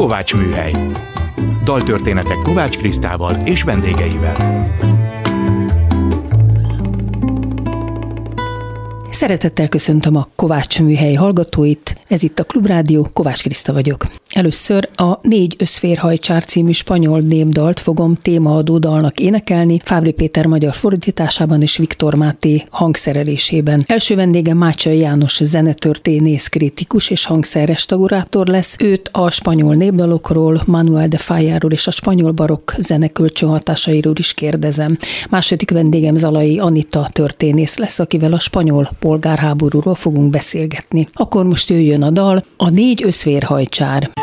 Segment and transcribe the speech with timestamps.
[0.00, 0.72] Kovács Műhely.
[1.64, 4.66] Daltörténetek Kovács Krisztával és vendégeivel.
[9.10, 14.04] Szeretettel köszöntöm a Kovács műhely hallgatóit, ez itt a Klubrádió, Kovács Kriszta vagyok.
[14.34, 21.62] Először a Négy összférhajcsár című spanyol népdalt fogom témaadó dalnak énekelni, Fábri Péter magyar fordításában
[21.62, 23.84] és Viktor Máté hangszerelésében.
[23.86, 28.76] Első vendégem Mácsai János zenetörténész, kritikus és hangszerrestaurátor lesz.
[28.78, 34.98] Őt a spanyol népdalokról, Manuel de Fájáról és a spanyol barokk zenekölcsön hatásairól is kérdezem.
[35.30, 41.08] Második vendégem Zalai Anita történész lesz, akivel a spanyol polgárháborúról fogunk beszélgetni.
[41.12, 44.19] Akkor most jöjjön a dal, a négy összférhajcsár.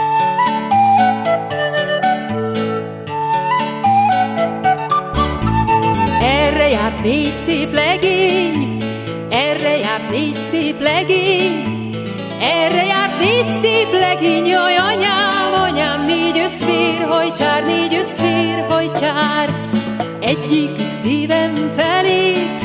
[7.07, 8.77] Négy szép legény,
[9.29, 11.63] erre járt négy szép legény,
[12.41, 19.53] erre járt négy szép legény, jaj anyám, anyám, négy összférhajcsár, négy összférhajcsár,
[20.19, 22.61] egyikük szívem felét,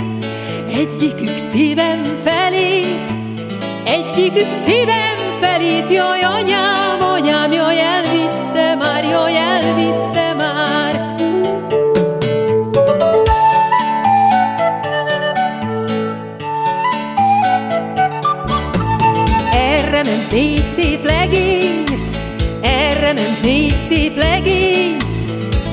[0.75, 3.11] egyikük szívem felét,
[3.85, 10.32] egyikük szívem felét, jaj anyám, anyám, jaj elvitte már, jaj elvitte
[21.03, 21.85] szép legény,
[22.61, 24.97] erre ment négy szép legény,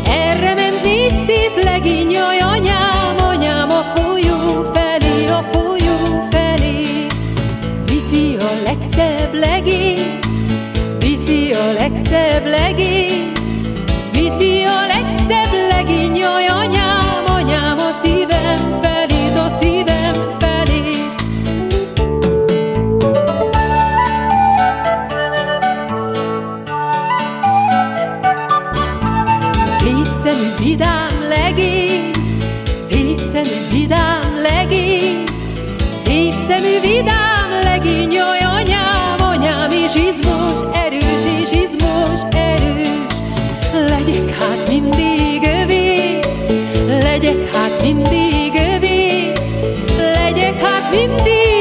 [0.05, 7.05] erre ment négy szép legény, jaj anyám, anyám a folyó felé, a folyó felé.
[7.85, 10.19] Viszi a legszebb legény,
[10.99, 13.31] viszi a legszebb legény,
[14.11, 18.88] viszi a legszebb legény, jaj anyám, anyám a szívem felé,
[47.81, 49.31] mindig övé,
[49.97, 51.58] legyek hát mindig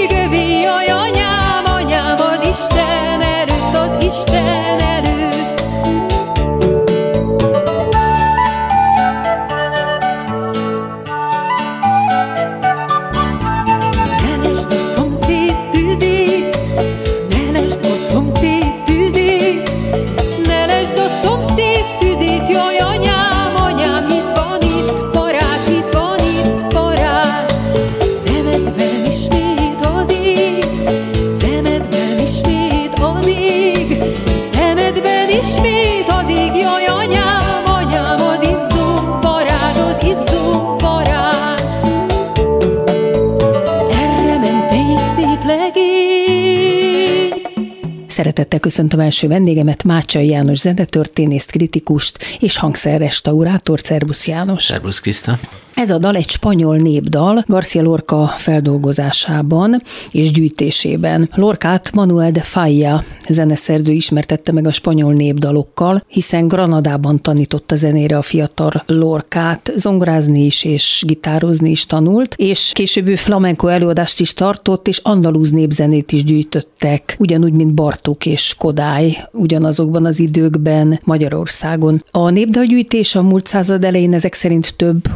[48.38, 53.80] Szeretettel köszöntöm első vendégemet, Mácsai János zenetörténészt, kritikust és hangszerrestaurátor.
[53.80, 54.64] Szerbusz János!
[54.64, 55.38] Szervusz Kriszta.
[55.78, 61.30] Ez a dal egy spanyol népdal Garcia Lorca feldolgozásában és gyűjtésében.
[61.34, 68.22] Lorcát Manuel de Falla zeneszerző ismertette meg a spanyol népdalokkal, hiszen Granadában tanította zenére a
[68.22, 75.00] fiatal Lorcát, zongorázni is és gitározni is tanult, és később flamenco előadást is tartott, és
[75.02, 82.04] andalúz népzenét is gyűjtöttek, ugyanúgy, mint Bartók és Kodály, ugyanazokban az időkben Magyarországon.
[82.10, 85.08] A népdalgyűjtés a múlt század elején ezek szerint több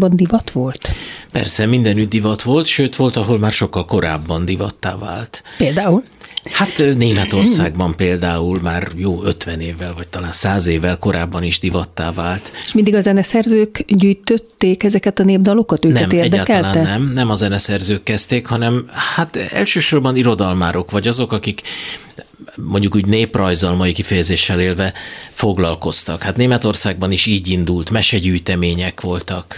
[0.00, 0.88] országban divat volt?
[1.32, 5.42] Persze, mindenütt divat volt, sőt volt, ahol már sokkal korábban divattá vált.
[5.56, 6.02] Például?
[6.52, 12.52] Hát Németországban például már jó 50 évvel, vagy talán 100 évvel korábban is divattá vált.
[12.64, 15.84] És mindig a zeneszerzők gyűjtötték ezeket a népdalokat?
[15.84, 16.52] Őket nem, érdekelte?
[16.52, 21.62] egyáltalán nem, nem a zeneszerzők kezdték, hanem hát elsősorban irodalmárok, vagy azok, akik
[22.56, 24.92] mondjuk úgy néprajzal, mai kifejezéssel élve
[25.32, 26.22] foglalkoztak.
[26.22, 29.56] Hát Németországban is így indult, mesegyűjtemények voltak.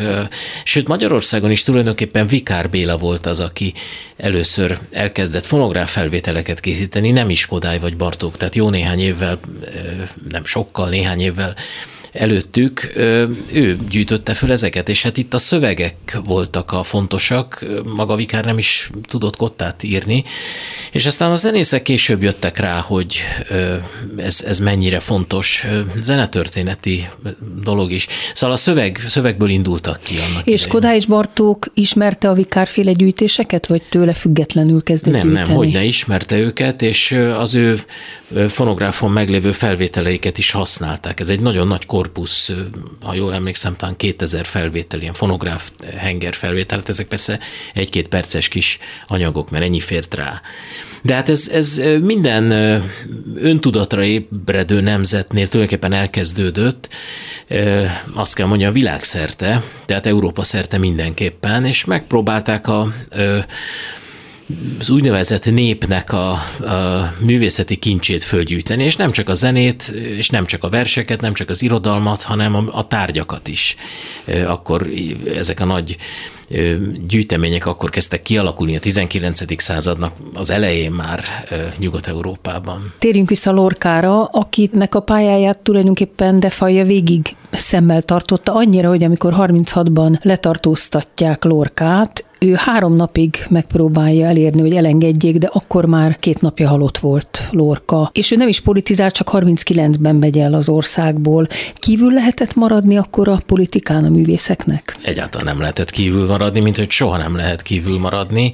[0.65, 3.75] Sőt, Magyarországon is tulajdonképpen Vikár Béla volt az, aki
[4.17, 9.39] először elkezdett fonográf felvételeket készíteni, nem is Kodály vagy Bartók, tehát jó néhány évvel,
[10.29, 11.57] nem sokkal, néhány évvel
[12.13, 12.93] előttük,
[13.53, 17.65] ő gyűjtötte föl ezeket, és hát itt a szövegek voltak a fontosak,
[17.95, 20.25] maga Vikár nem is tudott kottát írni,
[20.93, 23.17] és aztán a zenészek később jöttek rá, hogy
[24.17, 25.67] ez, ez mennyire fontos
[26.03, 27.09] zenetörténeti
[27.63, 28.07] dolog is.
[28.35, 33.83] Szóval a szöveg, szövegből indultak ki annak És Kodály Bartók ismerte a vikárféle gyűjtéseket, vagy
[33.83, 35.47] tőle függetlenül kezdett Nem, gyűjteni?
[35.47, 37.83] nem, hogy ne ismerte őket, és az ő
[38.49, 41.21] fonográfon meglévő felvételeiket is használták.
[41.21, 42.53] Ez egy nagyon nagy korpusz,
[43.03, 47.39] ha jól emlékszem, talán 2000 felvétel, ilyen fonográf henger felvétel, hát ezek persze
[47.75, 50.41] egy-két perces kis anyagok, mert ennyi fért rá.
[51.03, 52.51] De hát ez, ez minden
[53.35, 56.89] öntudatra ébredő nemzetnél tulajdonképpen elkezdődött,
[58.15, 62.93] azt kell mondja, világszerte, tehát Európa szerte mindenképpen, és megpróbálták a
[64.79, 69.83] az úgynevezett népnek a, a művészeti kincsét fölgyűjteni, és nem csak a zenét,
[70.17, 73.77] és nem csak a verseket, nem csak az irodalmat, hanem a, a tárgyakat is.
[74.47, 74.89] Akkor
[75.37, 75.97] ezek a nagy
[77.07, 79.63] gyűjtemények akkor kezdtek kialakulni a 19.
[79.63, 81.25] századnak az elején már
[81.79, 82.93] Nyugat-Európában.
[82.99, 90.25] Térjünk vissza Lorkára, akinek a pályáját tulajdonképpen Defaja végig szemmel tartotta, annyira, hogy amikor 36-ban
[90.25, 96.99] letartóztatják Lorkát, ő három napig megpróbálja elérni, hogy elengedjék, de akkor már két napja halott
[96.99, 98.11] volt Lorca.
[98.15, 101.47] És ő nem is politizált, csak 39-ben megy el az országból.
[101.75, 104.97] Kívül lehetett maradni akkor a politikán a művészeknek?
[105.03, 108.53] Egyáltalán nem lehetett kívül maradni, mint hogy soha nem lehet kívül maradni.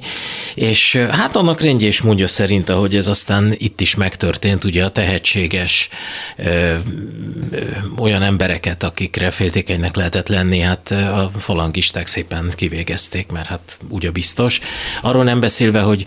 [0.55, 4.89] És hát annak rendje és mondja szerint, ahogy ez aztán itt is megtörtént, ugye a
[4.89, 5.89] tehetséges
[6.37, 6.75] ö,
[7.51, 7.61] ö,
[7.97, 14.59] olyan embereket, akikre féltékenynek lehetett lenni, hát a falangisták szépen kivégezték, mert hát ugye biztos.
[15.01, 16.05] Arról nem beszélve, hogy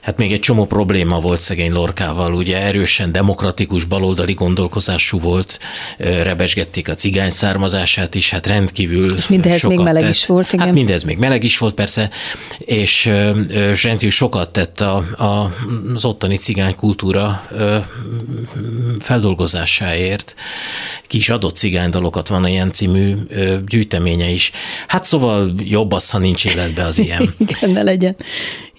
[0.00, 5.58] hát még egy csomó probléma volt szegény Lorkával, ugye erősen demokratikus, baloldali gondolkozású volt,
[5.98, 10.12] rebesgették a cigány származását is, hát rendkívül És mindez még meleg tett.
[10.12, 10.64] is volt, igen.
[10.64, 12.10] Hát mindez még meleg is volt persze,
[12.58, 13.04] és
[13.82, 15.54] rendkívül sokat tett a, a,
[15.94, 17.44] az ottani cigány kultúra
[19.00, 20.34] feldolgozásáért.
[21.06, 23.14] Ki is adott cigánydalokat, van ilyen című
[23.66, 24.50] gyűjteménye is.
[24.86, 26.98] Hát szóval jobb az, ha nincs életbe az
[27.38, 28.16] Igen, ne legyen.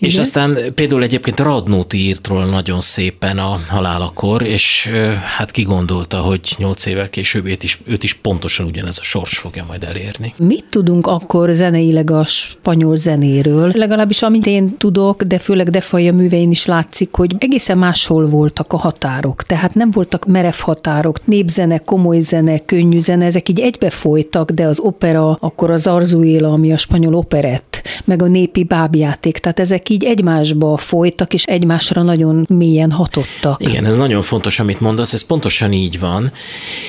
[0.01, 4.89] És aztán például egyébként Radnóti írt róla nagyon szépen a halálakor, és
[5.37, 9.65] hát kigondolta, hogy nyolc évvel később őt is, őt is pontosan ugyanez a sors fogja
[9.67, 10.33] majd elérni.
[10.37, 13.71] Mit tudunk akkor zeneileg a spanyol zenéről?
[13.73, 18.77] Legalábbis amit én tudok, de főleg Defaja művein is látszik, hogy egészen máshol voltak a
[18.77, 19.43] határok.
[19.43, 24.65] Tehát nem voltak merev határok, népzene, komoly zene, könnyű zene, ezek így egybe folytak, de
[24.65, 29.89] az opera, akkor az Arzuéla, ami a spanyol operett, meg a népi bábjáték, tehát ezek
[29.91, 33.63] így egymásba folytak, és egymásra nagyon mélyen hatottak.
[33.63, 36.31] Igen, ez nagyon fontos, amit mondasz, ez pontosan így van.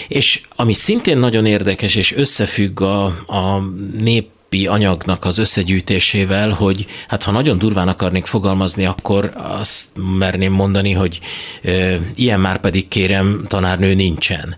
[0.09, 3.63] És ami szintén nagyon érdekes, és összefügg a, a
[3.99, 9.89] nép anyagnak az összegyűjtésével, hogy hát ha nagyon durván akarnék fogalmazni, akkor azt
[10.19, 11.21] merném mondani, hogy
[11.65, 14.57] e, ilyen már pedig kérem, tanárnő nincsen.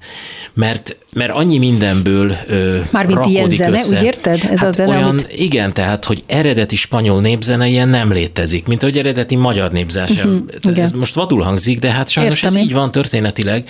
[0.54, 3.96] Mert mert annyi mindenből ö, Mármint ilyen zene, össze.
[3.98, 4.44] úgy érted?
[4.50, 5.32] Ez hát a zene, olyan, amit...
[5.36, 10.44] Igen, tehát, hogy eredeti spanyol népzene ilyen nem létezik, mint hogy eredeti magyar népzene sem.
[10.64, 12.62] Uh-huh, ez most vadul hangzik, de hát sajnos Értem ez én.
[12.64, 13.68] így van történetileg,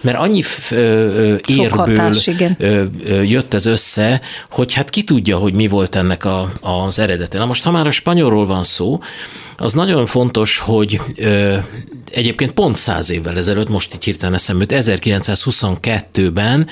[0.00, 2.26] mert annyi f- ö, érből hatás,
[2.58, 6.98] ö, ö, jött ez össze, hogy hát ki tudja, hogy mi volt ennek a, az
[6.98, 7.38] eredete.
[7.38, 9.00] Na most, ha már a spanyolról van szó,
[9.56, 11.56] az nagyon fontos, hogy ö,
[12.10, 16.66] egyébként pont száz évvel ezelőtt, most így hirtelen eszembe jut, 1922-ben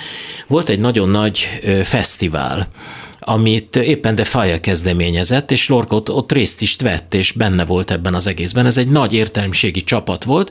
[0.46, 2.68] volt egy nagyon nagy ö, fesztivál,
[3.20, 8.14] amit éppen de Fire kezdeményezett, és Lorca ott, részt is vett, és benne volt ebben
[8.14, 8.66] az egészben.
[8.66, 10.50] Ez egy nagy értelmiségi csapat volt,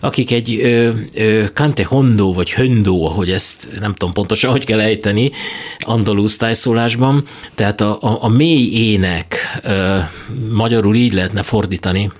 [0.00, 4.80] akik egy ö, ö, Cante Hondo, vagy Höndo, ahogy ezt nem tudom pontosan, hogy kell
[4.80, 5.30] ejteni,
[5.78, 7.24] andalusz tájszólásban,
[7.54, 9.98] tehát a, a, a mély ének, ö,
[10.52, 12.10] magyarul így lehetne fordítani,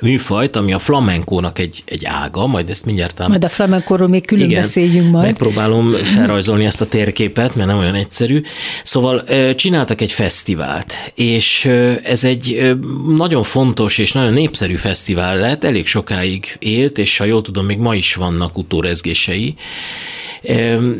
[0.00, 4.26] műfajt, ami a flamenkónak egy, egy ága, majd ezt mindjárt talán Majd a flamenkóról még
[4.26, 5.24] külön igen, beszéljünk majd.
[5.24, 8.40] Megpróbálom felrajzolni ezt a térképet, mert nem olyan egyszerű.
[8.82, 11.64] Szóval csináltak egy fesztivált, és
[12.02, 12.76] ez egy
[13.16, 17.78] nagyon fontos és nagyon népszerű fesztivál lett, elég sokáig élt, és ha jól tudom, még
[17.78, 19.54] ma is vannak utórezgései.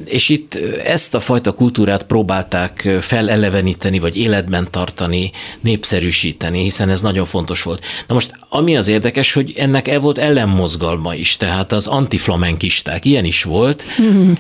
[0.05, 5.31] És itt ezt a fajta kultúrát próbálták feleleveníteni, vagy életben tartani,
[5.61, 7.87] népszerűsíteni, hiszen ez nagyon fontos volt.
[8.07, 13.25] Na most, ami az érdekes, hogy ennek el volt ellenmozgalma is, tehát az antiflamenkisták, ilyen
[13.25, 13.85] is volt,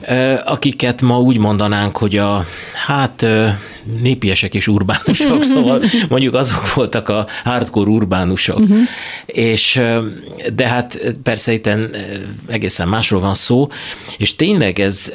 [0.09, 2.47] ö, akiket ma úgy mondanánk, hogy a,
[2.87, 3.27] hát
[4.03, 8.59] népiesek és urbánusok, szóval mondjuk azok voltak a hardcore urbánusok.
[8.59, 8.79] Uh-huh.
[9.27, 9.81] És,
[10.55, 11.69] de hát persze itt
[12.49, 13.69] egészen másról van szó,
[14.19, 15.13] és tényleg ez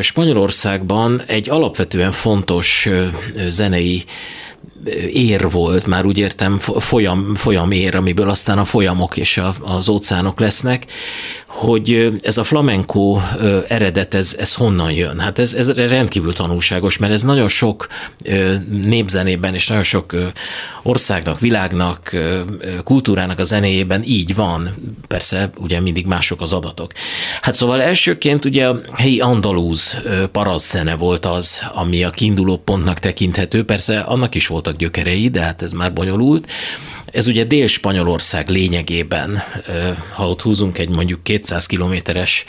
[0.00, 2.88] Spanyolországban egy alapvetően fontos
[3.48, 4.04] zenei
[5.12, 9.88] ér volt, már úgy értem folyam, folyam ér, amiből aztán a folyamok és a, az
[9.88, 10.86] óceánok lesznek,
[11.54, 13.18] hogy ez a flamenco
[13.68, 15.18] eredet, ez, ez honnan jön?
[15.18, 17.86] Hát ez, ez rendkívül tanulságos, mert ez nagyon sok
[18.68, 20.14] népzenében és nagyon sok
[20.82, 22.16] országnak, világnak,
[22.84, 24.70] kultúrának a zenéjében így van.
[25.08, 26.92] Persze ugye mindig mások az adatok.
[27.40, 29.96] Hát szóval elsőként ugye a helyi andalúz
[30.56, 33.64] zene volt az, ami a kiinduló pontnak tekinthető.
[33.64, 36.50] Persze annak is voltak gyökerei, de hát ez már bonyolult.
[37.14, 39.42] Ez ugye Dél-Spanyolország lényegében,
[40.14, 42.44] ha ott húzunk egy mondjuk 200 kilométeres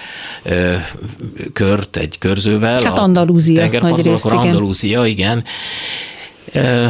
[1.54, 2.84] kört egy körzővel.
[2.84, 5.44] Hát Andalúzia nagy részt, akkor Andalúzia, igen.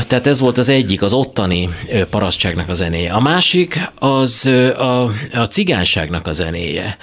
[0.07, 1.69] Tehát ez volt az egyik, az ottani
[2.09, 3.11] parasztságnak a zenéje.
[3.11, 4.45] A másik az
[4.77, 5.03] a,
[5.33, 6.97] a cigányságnak a zenéje,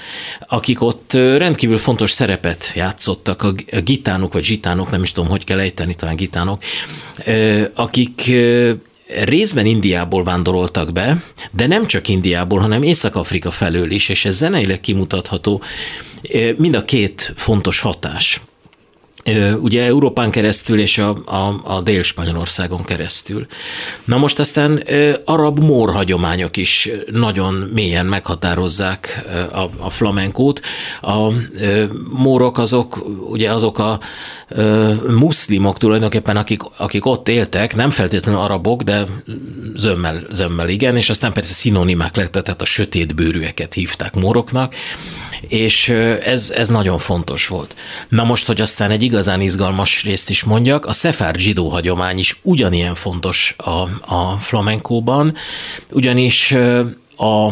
[0.47, 3.53] akik ott rendkívül fontos szerepet játszottak, a
[3.85, 6.63] gitánok vagy zsitánok, nem is tudom, hogy kell ejteni, talán gitánok,
[7.75, 8.33] akik
[9.25, 14.81] részben Indiából vándoroltak be, de nem csak Indiából, hanem Észak-Afrika felől is, és ez zeneileg
[14.81, 15.63] kimutatható
[16.57, 18.41] mind a két fontos hatás
[19.61, 23.47] ugye Európán keresztül és a, a, a Dél-Spanyolországon keresztül.
[24.05, 24.83] Na most aztán
[25.25, 25.91] arab mór
[26.53, 30.61] is nagyon mélyen meghatározzák a, a flamenkót.
[31.01, 31.29] A
[32.11, 34.01] mórok azok, ugye azok a
[35.19, 39.05] muszlimok tulajdonképpen, akik, akik ott éltek, nem feltétlenül arabok, de
[39.75, 44.75] zömmel, zömmel igen, és aztán persze szinonimák lettek, tehát a sötétbőrűeket hívták móroknak,
[45.49, 45.89] és
[46.25, 47.77] ez, ez nagyon fontos volt.
[48.09, 52.39] Na most, hogy aztán egy igazán izgalmas részt is mondjak, a szefár zsidó hagyomány is
[52.43, 55.35] ugyanilyen fontos a, a flamenkóban,
[55.91, 56.55] ugyanis
[57.17, 57.51] a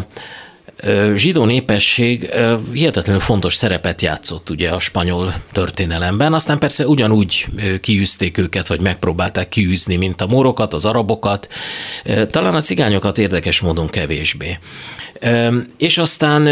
[1.14, 2.30] zsidó népesség
[2.72, 7.46] hihetetlenül fontos szerepet játszott ugye a spanyol történelemben, aztán persze ugyanúgy
[7.80, 11.48] kiűzték őket, vagy megpróbálták kiűzni, mint a morokat, az arabokat,
[12.30, 14.58] talán a cigányokat érdekes módon kevésbé.
[15.78, 16.42] És aztán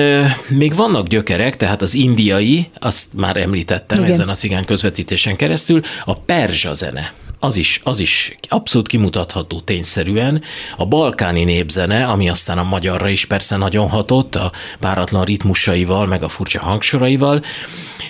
[0.48, 4.10] még vannak gyökerek, tehát az indiai, azt már említettem Igen.
[4.10, 10.42] ezen a cigány közvetítésen keresztül, a perzsa zene az is, az is abszolút kimutatható tényszerűen.
[10.76, 16.22] A balkáni népzene, ami aztán a magyarra is persze nagyon hatott, a páratlan ritmusaival, meg
[16.22, 17.42] a furcsa hangsoraival,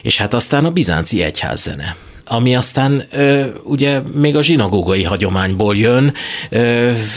[0.03, 1.97] és hát aztán a bizánci egyházzene
[2.29, 3.09] ami aztán
[3.65, 6.15] ugye még a zsinagógai hagyományból jön,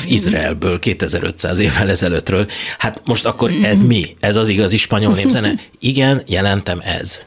[0.05, 2.47] Izraelből 2500 évvel ezelőttről.
[2.77, 4.15] Hát most akkor ez mi?
[4.19, 5.59] Ez az igazi spanyol népzene?
[5.79, 7.25] Igen, jelentem ez.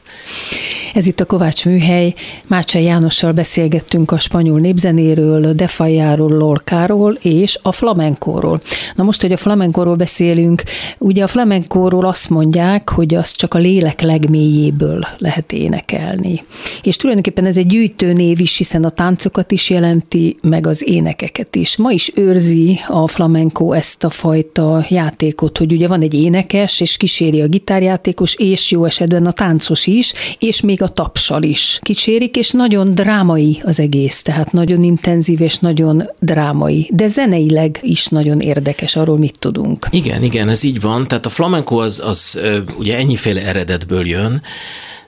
[0.95, 2.13] Ez itt a Kovács Műhely.
[2.47, 8.61] Mácsai Jánossal beszélgettünk a spanyol népzenéről, Defajáról, Lorkáról és a flamenkóról.
[8.93, 10.63] Na most, hogy a flamenkóról beszélünk,
[10.97, 16.43] ugye a flamenkóról azt mondják, hogy az csak a lélek legmélyéből lehet énekelni.
[16.83, 21.77] És tulajdonképpen ez egy gyűjtőnév is, hiszen a táncokat is jelenti, meg az énekeket is.
[21.77, 26.97] Ma is őrzi a flamenco ezt a fajta játékot, hogy ugye van egy énekes, és
[26.97, 32.35] kíséri a gitárjátékos, és jó esetben a táncos is, és még a tapsal is kicsérik,
[32.35, 38.39] és nagyon drámai az egész, tehát nagyon intenzív és nagyon drámai, de zeneileg is nagyon
[38.39, 39.87] érdekes, arról mit tudunk.
[39.89, 42.39] Igen, igen, ez így van, tehát a flamenco az, az
[42.77, 44.41] ugye ennyiféle eredetből jön,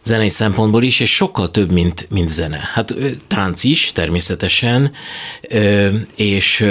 [0.07, 2.69] zenei szempontból is, és sokkal több, mint, mint zene.
[2.73, 2.95] Hát
[3.27, 4.91] tánc is természetesen,
[6.15, 6.65] és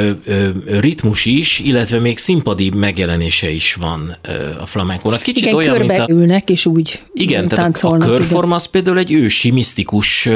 [0.66, 4.16] ritmus is, illetve még színpadi megjelenése is van
[4.60, 5.22] a flamenkónak.
[5.22, 6.06] Kicsit igen, olyan, mint a...
[6.08, 10.28] ülnek, és úgy Igen, tehát a körforma az például egy ősi, misztikus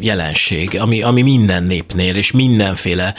[0.00, 3.14] jelenség, ami, ami minden népnél, és mindenféle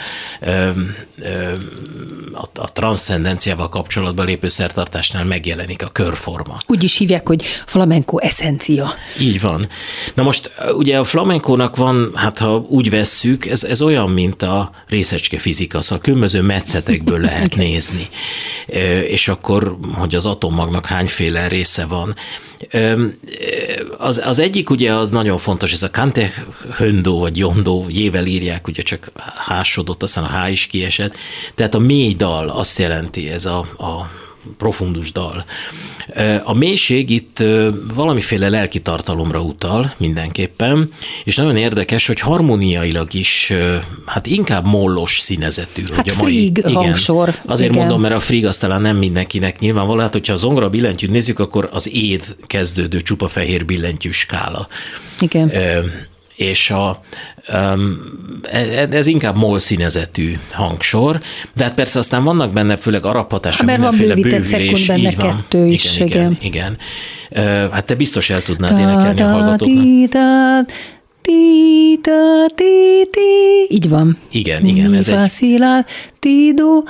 [2.32, 6.56] a, a transzcendenciával kapcsolatban lépő szertartásnál megjelenik a körforma.
[6.66, 8.94] Úgy is hívják, hogy flamenco eszencia.
[9.20, 9.68] Így van.
[10.14, 14.70] Na most ugye a flamenkónak van, hát ha úgy vesszük, ez, ez olyan, mint a
[14.88, 18.08] részecske fizika, szóval különböző metszetekből lehet nézni.
[19.06, 22.14] És akkor, hogy az atommagnak hányféle része van.
[23.98, 26.44] Az, az egyik ugye az nagyon fontos, ez a Kante
[26.76, 31.16] höndó vagy jondó, jével írják, ugye csak hásodott, aztán a há is kiesett.
[31.54, 34.10] Tehát a mély dal azt jelenti ez a, a
[34.56, 35.44] profundus dal.
[36.42, 37.44] A mélység itt
[37.94, 40.90] valamiféle lelki tartalomra utal mindenképpen,
[41.24, 43.52] és nagyon érdekes, hogy harmóniailag is,
[44.06, 45.82] hát inkább mollos színezetű.
[45.94, 47.34] Hát hogy a mai, frig igen, hangsor.
[47.46, 47.82] Azért igen.
[47.82, 51.38] mondom, mert a frig az talán nem mindenkinek nyilvánvaló, hát hogyha a zongora billentyűt nézzük,
[51.38, 54.68] akkor az éd kezdődő csupa fehér billentyű skála.
[55.20, 55.50] Igen
[56.38, 57.00] és a,
[58.90, 61.20] ez inkább MOL színezetű hangsor,
[61.54, 65.30] de hát persze aztán vannak benne főleg arab hatása, Mert van bővített szekund benne van.
[65.30, 66.06] kettő is, igen.
[66.06, 66.76] Igen, igen.
[67.30, 67.70] igen.
[67.70, 70.70] Hát te biztos el tudnád énekelni a hallgatóknak.
[73.68, 74.18] Így van.
[74.30, 74.94] Igen, igen.
[74.94, 75.84] ez egy...
[76.18, 76.82] Tido,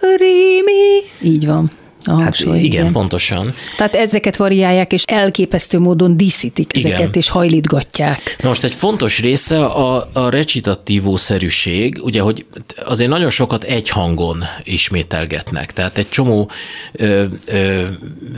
[0.00, 1.02] Rimi.
[1.22, 1.70] Így van.
[2.04, 3.54] A hangsúly, hát igen, igen, pontosan.
[3.76, 7.10] Tehát ezeket variálják, és elképesztő módon díszítik ezeket, igen.
[7.12, 8.36] és hajlítgatják.
[8.42, 12.44] Na most egy fontos része a, a recitativószerűség, ugye, hogy
[12.84, 16.50] azért nagyon sokat egy hangon ismételgetnek, tehát egy csomó
[16.92, 17.82] ö, ö,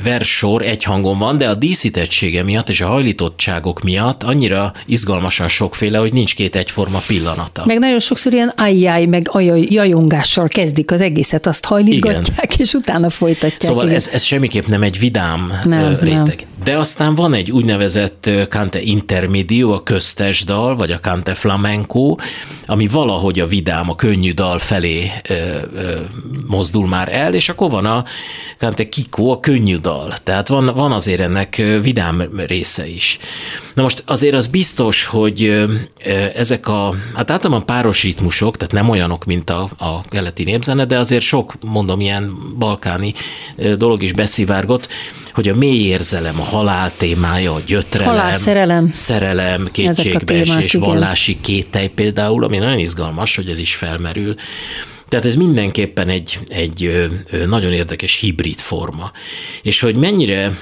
[0.04, 5.98] verssor egy hangon van, de a díszítettsége miatt és a hajlítottságok miatt annyira izgalmasan sokféle,
[5.98, 7.62] hogy nincs két egyforma pillanata.
[7.66, 12.56] Meg nagyon sokszor ilyen ajjaj, meg ajaj, jajongással kezdik az egészet, azt hajlítgatják, igen.
[12.58, 13.70] és utána folytatják folytatják.
[13.70, 16.36] Szóval ez, ez semmiképp nem egy vidám nem, réteg.
[16.36, 16.50] Nem.
[16.64, 22.14] De aztán van egy úgynevezett cante intermedio, a köztes dal, vagy a cante flamenco,
[22.66, 25.34] ami valahogy a vidám, a könnyű dal felé ö,
[25.74, 26.00] ö,
[26.46, 28.04] mozdul már el, és akkor van a
[28.58, 30.14] cante kiko, a könnyű dal.
[30.22, 33.18] Tehát van, van azért ennek vidám része is.
[33.74, 35.66] Na most azért az biztos, hogy
[36.34, 40.98] ezek a, hát általában páros ritmusok, tehát nem olyanok, mint a, a keleti népzene, de
[40.98, 43.14] azért sok, mondom, ilyen balkáni
[43.76, 44.88] dolog is beszivárgott,
[45.32, 51.88] hogy a mély érzelem, a halál témája, a gyötrelem, halál, szerelem, szerelem kétségbeesés, vallási kételj
[51.88, 54.34] például, ami nagyon izgalmas, hogy ez is felmerül.
[55.08, 57.08] Tehát ez mindenképpen egy, egy
[57.46, 59.10] nagyon érdekes hibrid forma.
[59.62, 60.52] És hogy mennyire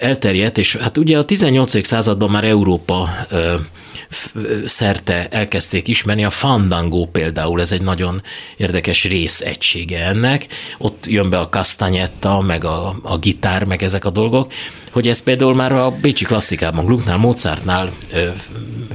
[0.00, 1.86] elterjedt, és hát ugye a 18.
[1.86, 3.08] században már Európa
[4.64, 6.24] szerte elkezdték ismerni.
[6.24, 8.22] A fandango például, ez egy nagyon
[8.56, 10.46] érdekes részegysége ennek.
[10.78, 14.52] Ott jön be a castagnetta, meg a, a gitár, meg ezek a dolgok,
[14.92, 17.92] hogy ez például már a bécsi klasszikában, Glucknál, Mozartnál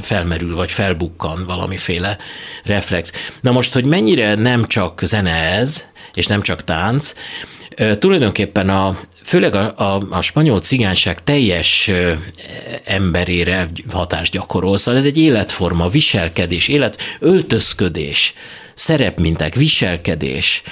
[0.02, 2.18] felmerül, vagy felbukkan valamiféle
[2.64, 3.12] reflex.
[3.42, 7.14] Na most, hogy mennyire nem csak zene ez, és nem csak tánc,
[8.00, 11.92] tulajdonképpen a, főleg a, a, a spanyol cigányság teljes
[12.86, 18.34] emberére hatást gyakorol, szóval ez egy életforma, viselkedés, élet, öltözködés,
[18.74, 20.64] szerepminták, viselkedés,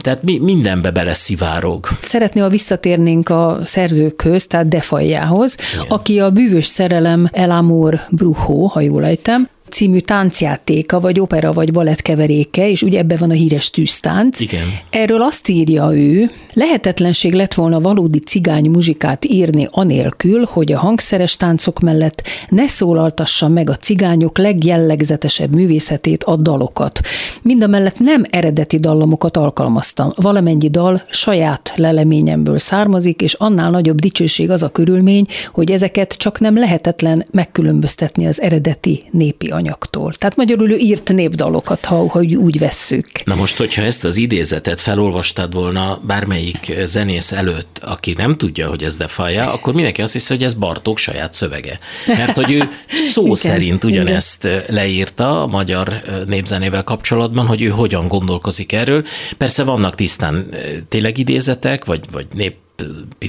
[0.00, 1.88] tehát mi, mindenbe beleszivárog.
[2.00, 5.86] Szeretné, ha visszatérnénk a szerzőkhöz, tehát Defajjához, Igen.
[5.88, 11.72] aki a bűvös szerelem El Amor Brujo, ha jól ejtem, című táncjátéka, vagy opera, vagy
[11.72, 14.40] balett keveréke, és ugye ebben van a híres tűztánc.
[14.40, 14.64] Igen.
[14.90, 21.36] Erről azt írja ő, lehetetlenség lett volna valódi cigány muzsikát írni anélkül, hogy a hangszeres
[21.36, 27.00] táncok mellett ne szólaltassa meg a cigányok legjellegzetesebb művészetét, a dalokat.
[27.42, 30.12] Mind a mellett nem eredeti dallamokat alkalmaztam.
[30.16, 36.40] Valamennyi dal saját leleményemből származik, és annál nagyobb dicsőség az a körülmény, hogy ezeket csak
[36.40, 40.12] nem lehetetlen megkülönböztetni az eredeti népi anyagtól.
[40.12, 43.06] Tehát magyarul ő írt népdalokat, ha, ha úgy vesszük.
[43.24, 48.82] Na most, hogyha ezt az idézetet felolvastad volna bármelyik zenész előtt, aki nem tudja, hogy
[48.82, 51.78] ez defaja, akkor mindenki azt hiszi, hogy ez Bartók saját szövege.
[52.06, 52.62] Mert hogy ő
[53.10, 54.62] szó igen, szerint ugyanezt igen.
[54.68, 59.04] leírta a magyar népzenével kapcsolatban, hogy ő hogyan gondolkozik erről.
[59.36, 60.54] Persze vannak tisztán
[60.88, 62.54] tényleg idézetek, vagy, vagy nép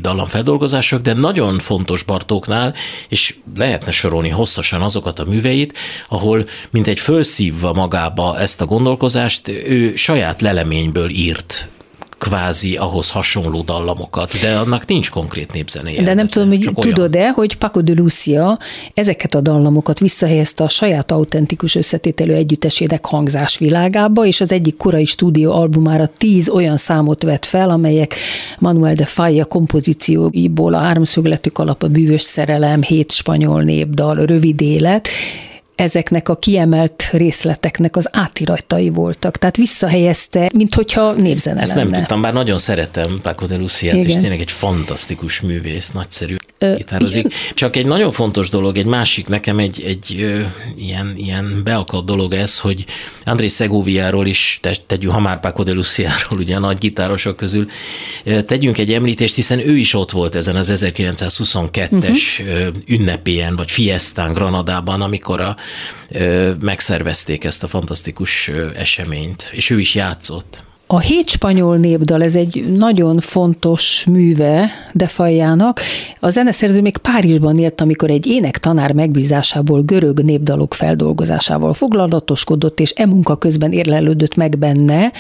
[0.02, 2.74] dallamfeldolgozások, de nagyon fontos Bartóknál,
[3.10, 9.48] és lehetne sorolni hosszasan azokat a műveit, ahol mint egy fölszívva magába ezt a gondolkozást,
[9.48, 11.70] ő saját leleményből írt
[12.18, 16.04] kvázi ahhoz hasonló dallamokat, de annak nincs konkrét népzenéje.
[16.04, 18.60] De nem tudom, hogy tudod-e, hogy Paco de Lucia
[18.94, 25.06] ezeket a dallamokat visszahelyezte a saját autentikus összetételő együttesének hangzás világába, és az egyik korai
[25.06, 28.16] stúdió albumára tíz olyan számot vett fel, amelyek
[28.60, 35.08] Manuel de Falla kompozícióiból a háromszögletű kalap, a bűvös szerelem, hét spanyol népdal, rövid élet,
[35.78, 39.38] ezeknek a kiemelt részleteknek az átiratai voltak.
[39.38, 41.90] Tehát visszahelyezte, mint hogyha népzene Ezt lenne.
[41.90, 47.34] nem tudtam, bár nagyon szeretem Paco de Luciát, és tényleg egy fantasztikus művész, nagyszerű gitározik.
[47.54, 50.42] Csak egy nagyon fontos dolog, egy másik nekem egy, egy ö,
[50.78, 52.86] ilyen, ilyen beakadt dolog ez, hogy
[53.26, 57.68] André Segoviáról is te, tegyünk, ha már Paco de Luciáról, ugye a nagy gitárosok közül,
[58.46, 62.76] tegyünk egy említést, hiszen ő is ott volt ezen az 1922-es uh-huh.
[62.86, 65.56] ünnepélyen, vagy fiesztán Granadában, amikor a
[66.60, 70.64] megszervezték ezt a fantasztikus eseményt, és ő is játszott.
[70.90, 75.82] A hét spanyol népdal, ez egy nagyon fontos műve Defaljának.
[76.20, 82.94] A zeneszerző még Párizsban élt, amikor egy ének tanár megbízásából görög népdalok feldolgozásával foglalatoskodott, és
[82.96, 85.12] e munka közben érlelődött meg benne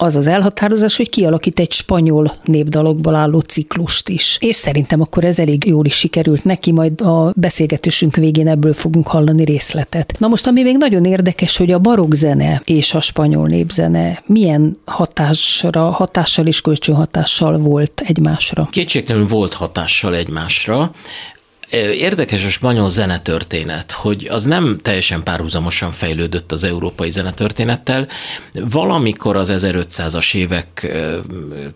[0.00, 4.36] az az elhatározás, hogy kialakít egy spanyol népdalokból álló ciklust is.
[4.40, 9.06] És szerintem akkor ez elég jól is sikerült neki, majd a beszélgetésünk végén ebből fogunk
[9.06, 10.14] hallani részletet.
[10.18, 14.76] Na most, ami még nagyon érdekes, hogy a barokk zene és a spanyol népzene milyen
[14.84, 18.68] hatásra, hatással és kölcsönhatással volt egymásra?
[18.70, 20.90] Kétségtelenül volt hatással egymásra.
[21.70, 28.08] Érdekes a spanyol zenetörténet, hogy az nem teljesen párhuzamosan fejlődött az európai zenetörténettel.
[28.52, 30.96] Valamikor az 1500-as évek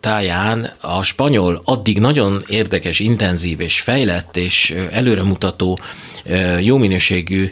[0.00, 5.78] táján a spanyol addig nagyon érdekes, intenzív és fejlett és előremutató
[6.60, 7.50] jó minőségű,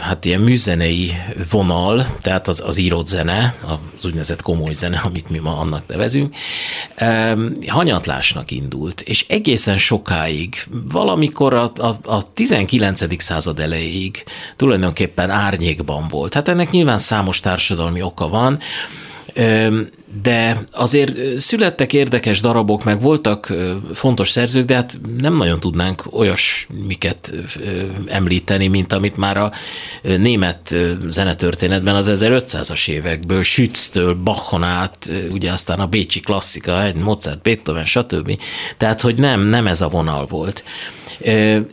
[0.00, 1.12] hát ilyen műzenei
[1.50, 3.54] vonal, tehát az, az írott zene,
[3.96, 6.34] az úgynevezett komoly zene, amit mi ma annak nevezünk,
[7.66, 10.66] hanyatlásnak indult, és egészen sokáig,
[11.36, 13.22] valamikor a, a, a 19.
[13.22, 14.24] század elejéig
[14.56, 16.34] tulajdonképpen árnyékban volt.
[16.34, 18.58] Hát ennek nyilván számos társadalmi oka van,
[20.22, 23.54] de azért születtek érdekes darabok, meg voltak
[23.94, 27.34] fontos szerzők, de hát nem nagyon tudnánk olyasmiket
[28.06, 29.52] említeni, mint amit már a
[30.02, 30.74] német
[31.08, 38.38] zenetörténetben az 1500-as évekből, Schütztől, Bachon át, ugye aztán a bécsi klasszika, Mozart, Beethoven, stb.
[38.76, 40.64] Tehát, hogy nem, nem ez a vonal volt.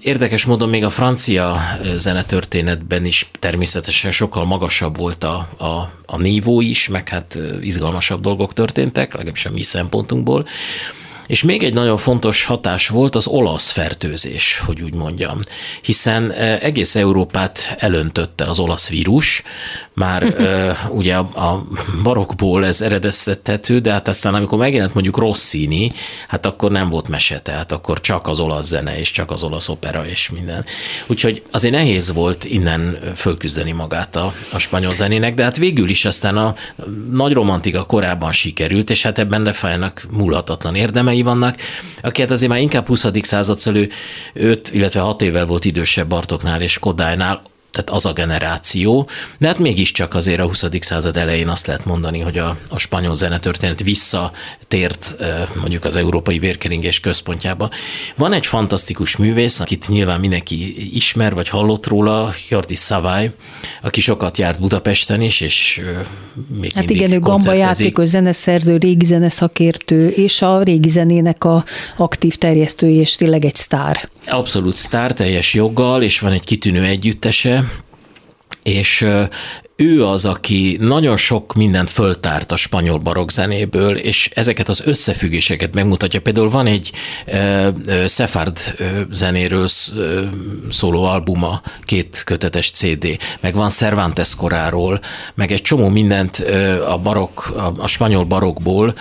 [0.02, 1.62] Érdekes módon még a francia
[1.98, 8.54] zenetörténetben is természetesen sokkal magasabb volt a, a, a nívó is, meg hát izgalmasabb dolgok
[8.54, 10.48] történtek, legalábbis a mi szempontunkból.
[11.28, 15.40] És még egy nagyon fontos hatás volt az olasz fertőzés, hogy úgy mondjam,
[15.82, 19.44] hiszen egész Európát elöntötte az olasz vírus,
[19.96, 20.36] már
[21.00, 21.66] ugye a, a
[22.04, 25.92] barokból ez eredeztethető, de hát aztán amikor megjelent mondjuk Rossini,
[26.28, 29.70] hát akkor nem volt mese, tehát akkor csak az olasz zene és csak az olasz
[29.70, 30.66] opera és minden.
[31.08, 36.06] Úgyhogy azért nehéz volt innen fölküzdeni magát a, a spanyol zenének, de hát végül is
[36.06, 36.54] aztán a
[37.12, 41.58] nagy romantika korábban sikerült, és hát ebben Lefájának múlhatatlan érdemei vannak,
[42.02, 43.06] aki hát azért már inkább 20.
[43.22, 43.90] század szülő
[44.34, 47.42] 5, illetve 6 évvel volt idősebb Bartoknál és Kodálynál,
[47.76, 49.08] tehát az a generáció,
[49.38, 50.64] de hát mégiscsak azért a 20.
[50.80, 55.16] század elején azt lehet mondani, hogy a, a spanyol zenetörténet visszatért
[55.56, 57.70] mondjuk az európai vérkeringés központjába.
[58.16, 63.32] Van egy fantasztikus művész, akit nyilván mindenki ismer, vagy hallott róla, Jordi Savai,
[63.82, 65.82] aki sokat járt Budapesten is, és
[66.60, 71.64] még Hát igen, ő gamba játékos, zeneszerző, régi zeneszakértő, és a régi zenének a
[71.98, 74.10] aktív terjesztője, és tényleg egy sztár.
[74.28, 77.64] Abszolút sztár, teljes joggal, és van egy kitűnő együttese,
[78.64, 79.06] és
[79.78, 86.22] ő az, aki nagyon sok mindent föltárt a spanyol barokzenéből, és ezeket az összefüggéseket megmutatja.
[86.22, 86.92] Például van egy
[87.26, 87.74] e,
[88.06, 88.58] Szefárd
[89.12, 89.68] zenéről
[90.70, 95.00] szóló albuma, két kötetes CD, meg van Cervantes koráról,
[95.34, 96.38] meg egy csomó mindent
[96.88, 98.94] a barok, a, a spanyol barokból,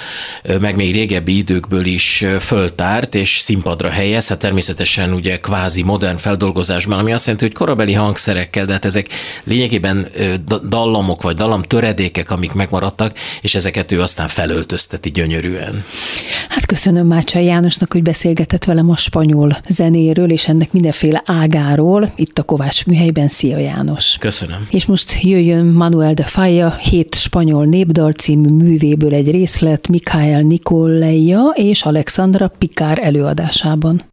[0.60, 6.98] meg még régebbi időkből is föltárt, és színpadra helyez, hát természetesen ugye kvázi modern feldolgozásban,
[6.98, 9.08] ami azt jelenti, hogy korabeli hangszerekkel, de hát ezek
[9.44, 10.08] lényegében
[10.68, 15.84] dallamok vagy dallam töredékek, amik megmaradtak, és ezeket ő aztán felöltözteti gyönyörűen.
[16.48, 22.38] Hát köszönöm Mácsai Jánosnak, hogy beszélgetett velem a spanyol zenéről, és ennek mindenféle ágáról, itt
[22.38, 23.28] a Kovács műhelyben.
[23.28, 24.16] Szia János!
[24.18, 24.66] Köszönöm.
[24.70, 31.52] És most jöjjön Manuel de Falla, hét spanyol népdal című művéből egy részlet Mikael Nikoleja
[31.54, 34.12] és Alexandra Pikár előadásában.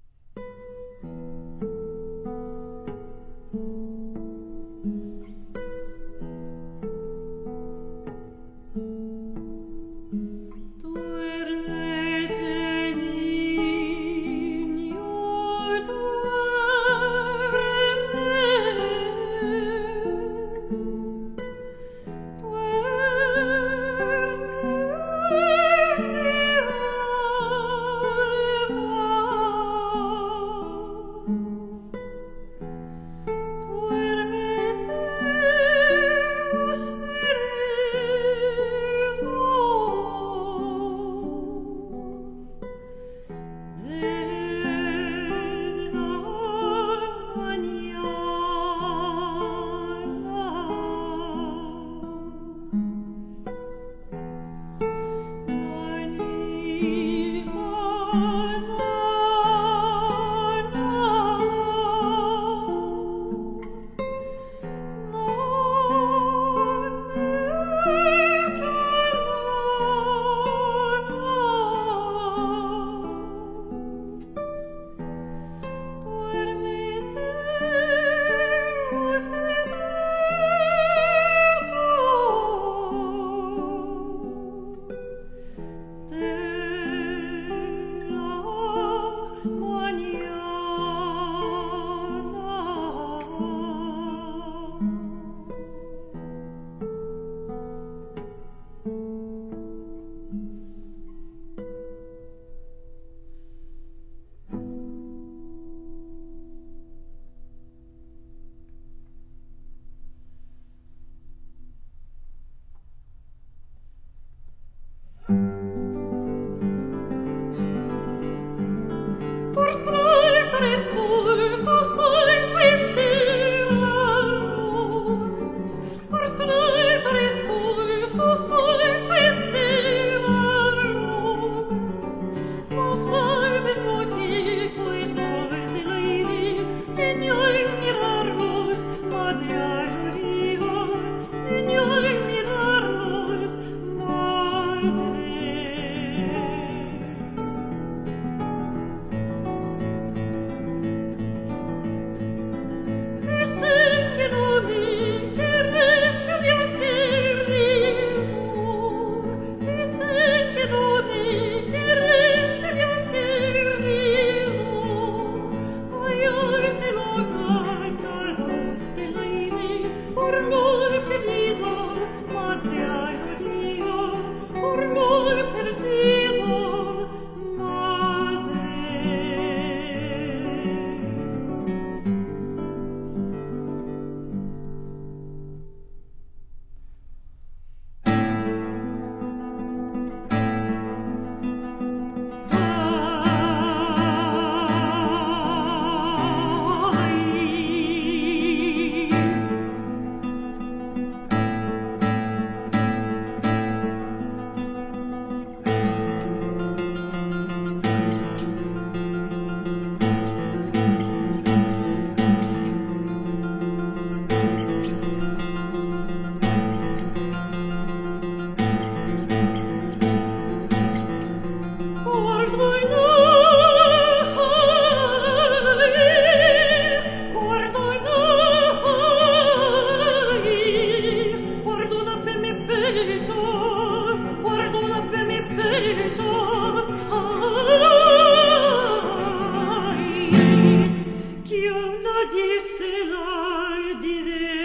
[243.03, 244.60] I did it.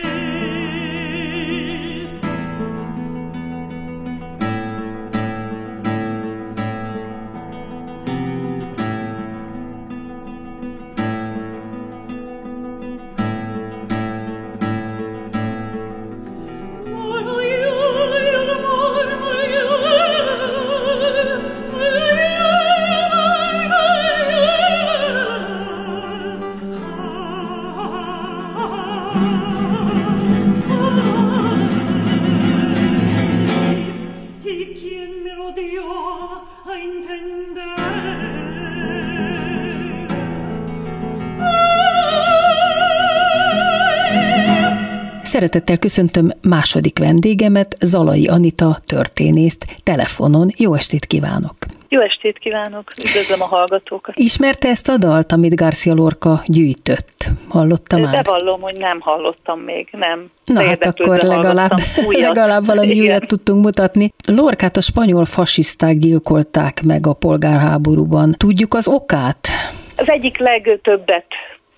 [45.36, 50.48] Szeretettel köszöntöm második vendégemet, Zalai Anita történészt telefonon.
[50.56, 51.54] Jó estét kívánok!
[51.88, 54.18] Jó estét kívánok, üdvözlöm a hallgatókat.
[54.18, 57.28] Ismerte ezt a dalt, amit Garcia Lorca gyűjtött?
[57.48, 58.22] Hallotta már?
[58.22, 60.30] Bevallom, hogy nem hallottam még, nem.
[60.44, 61.72] Na hát akkor legalább,
[62.26, 63.04] legalább valami Igen.
[63.04, 64.12] újat tudtunk mutatni.
[64.26, 68.34] Lorkát a spanyol fasiszták gyilkolták meg a polgárháborúban.
[68.36, 69.48] Tudjuk az okát?
[69.96, 71.26] Az egyik legtöbbet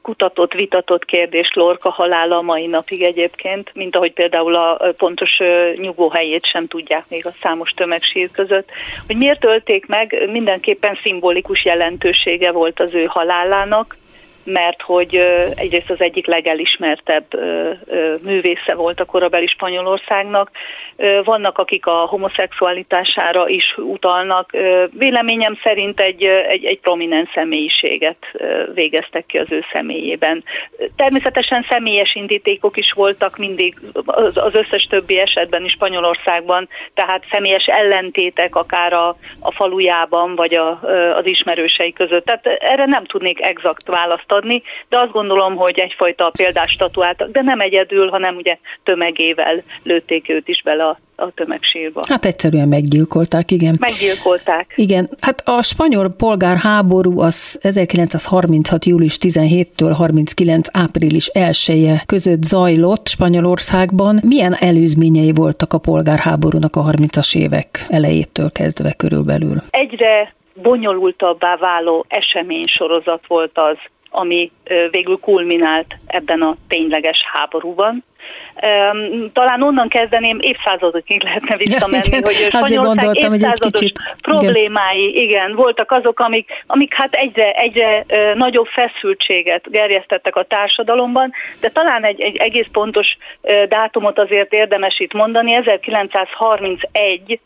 [0.09, 5.39] kutatott, vitatott kérdés Lorca halála a mai napig egyébként, mint ahogy például a pontos
[5.77, 8.69] nyugvóhelyét sem tudják még a számos tömegsír között.
[9.07, 13.97] Hogy miért ölték meg, mindenképpen szimbolikus jelentősége volt az ő halálának,
[14.45, 15.17] mert hogy
[15.55, 17.27] egyrészt az egyik legelismertebb
[18.23, 20.51] művésze volt a korabeli Spanyolországnak.
[21.25, 24.51] Vannak, akik a homoszexualitására is utalnak.
[24.91, 28.19] Véleményem szerint egy, egy, egy prominens személyiséget
[28.75, 30.45] végeztek ki az ő személyében.
[30.97, 33.77] Természetesen személyes indítékok is voltak mindig
[34.35, 40.81] az összes többi esetben is Spanyolországban, tehát személyes ellentétek akár a, a falujában, vagy a,
[41.15, 42.25] az ismerősei között.
[42.25, 47.43] Tehát erre nem tudnék exakt választ adni, de azt gondolom, hogy egyfajta példást statuáltak, de
[47.43, 52.01] nem egyedül, hanem ugye tömegével lőtték őt is bele a a tömegsírba.
[52.09, 53.77] Hát egyszerűen meggyilkolták, igen.
[53.79, 54.73] Meggyilkolták.
[54.75, 58.85] Igen, hát a spanyol polgárháború az 1936.
[58.85, 60.69] július 17-től 39.
[60.73, 64.21] április 1 között zajlott Spanyolországban.
[64.23, 69.63] Milyen előzményei voltak a polgárháborúnak a 30-as évek elejétől kezdve körülbelül?
[69.71, 73.77] Egyre bonyolultabbá váló esemény sorozat volt az,
[74.11, 74.51] ami
[74.91, 78.05] végül kulminált ebben a tényleges háborúban.
[79.33, 85.23] Talán onnan kezdeném, évszázadokig lehetne visszamenni, ja, hogy Spanyolország évszázados kicsit, problémái, igen.
[85.23, 92.05] igen, voltak azok, amik, amik hát egyre, egyre nagyobb feszültséget gerjesztettek a társadalomban, de talán
[92.05, 93.17] egy, egy egész pontos
[93.69, 97.41] dátumot azért érdemes itt mondani, 1931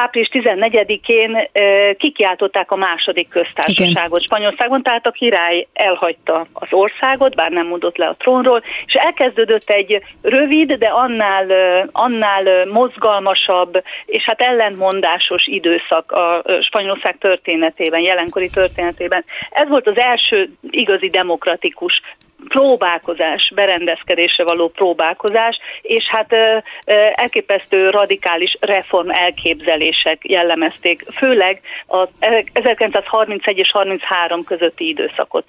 [0.00, 1.48] április 14-én
[1.98, 4.20] kikiáltották a második köztársaságot Igen.
[4.20, 9.70] Spanyolországon, tehát a király elhagyta az országot, bár nem mondott le a trónról, és elkezdődött
[9.70, 11.46] egy rövid, de annál,
[11.92, 19.24] annál mozgalmasabb és hát ellentmondásos időszak a Spanyolország történetében, jelenkori történetében.
[19.50, 22.00] Ez volt az első igazi demokratikus
[22.48, 26.36] próbálkozás, berendezkedésre való próbálkozás, és hát
[27.14, 32.08] elképesztő radikális reform elképzelések jellemezték, főleg az
[32.52, 35.48] 1931 és 33 közötti időszakot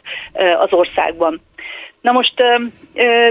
[0.59, 1.41] az országban.
[2.01, 2.33] Na most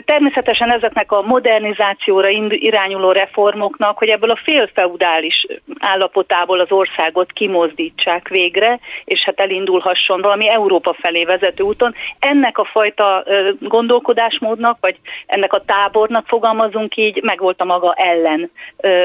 [0.05, 5.47] természetesen ezeknek a modernizációra irányuló reformoknak, hogy ebből a félfeudális
[5.79, 11.95] állapotából az országot kimozdítsák végre, és hát elindulhasson valami Európa felé vezető úton.
[12.19, 13.25] Ennek a fajta
[13.61, 18.51] gondolkodásmódnak, vagy ennek a tábornak fogalmazunk így, meg volt a maga ellen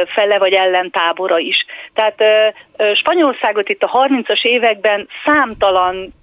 [0.06, 1.66] fele, vagy ellen tábora is.
[1.94, 2.24] Tehát
[2.94, 6.14] Spanyolországot itt a 30-as években számtalan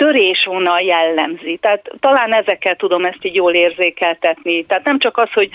[0.00, 1.58] törésvonal jellemzi.
[1.62, 4.64] Tehát talán ezekkel tudom ezt így jól érzékeltetni.
[4.64, 5.48] Tehát nem csak az, hogy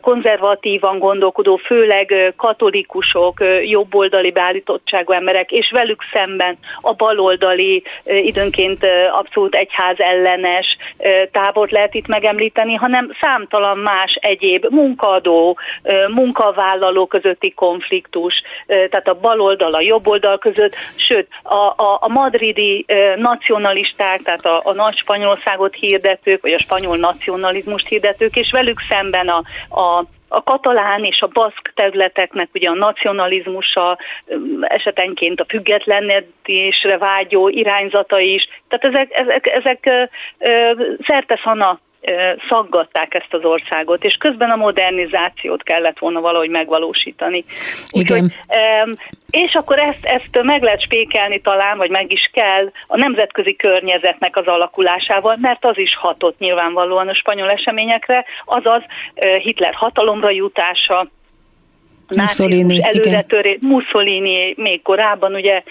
[0.00, 9.96] konzervatívan gondolkodó, főleg katolikusok, jobboldali beállítottságú emberek, és velük szemben a baloldali, időnként abszolút egyház
[9.98, 10.76] ellenes
[11.32, 15.58] tábort lehet itt megemlíteni, hanem számtalan más egyéb munkadó,
[16.14, 18.34] munkavállaló közötti konfliktus,
[18.66, 22.84] tehát a baloldal, a jobboldal között, sőt, a, a, a madridi
[23.16, 28.80] nacionalizmus nacionalisták, tehát a, a nagy Spanyolországot hirdetők, vagy a spanyol nacionalizmust hirdetők, és velük
[28.88, 29.42] szemben a,
[29.80, 33.98] a a katalán és a baszk területeknek ugye a nacionalizmusa,
[34.60, 38.48] esetenként a függetlenítésre vágyó irányzata is.
[38.68, 40.08] Tehát ezek, ezek, ezek
[41.06, 41.80] szerteszana
[42.48, 47.44] szaggatták ezt az országot, és közben a modernizációt kellett volna valahogy megvalósítani.
[47.90, 48.22] Igen.
[48.22, 48.32] Úgyhogy,
[49.30, 54.36] és akkor ezt, ezt meg lehet spékelni talán, vagy meg is kell a nemzetközi környezetnek
[54.36, 58.82] az alakulásával, mert az is hatott nyilvánvalóan a spanyol eseményekre, azaz
[59.42, 61.08] Hitler hatalomra jutása,
[62.16, 65.62] Mussolini, előretörés, Mussolini még korábban, ugye,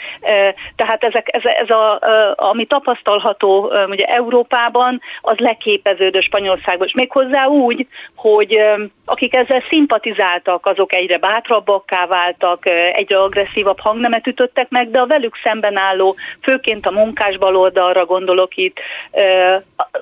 [0.75, 1.99] tehát ezek, ez, ez a,
[2.35, 8.59] ami tapasztalható ugye Európában, az leképeződő Spanyolországban, és méghozzá úgy, hogy
[9.05, 15.35] akik ezzel szimpatizáltak, azok egyre bátrabbakká váltak, egyre agresszívabb hangnemet ütöttek meg, de a velük
[15.43, 18.79] szemben álló, főként a munkás baloldalra gondolok itt,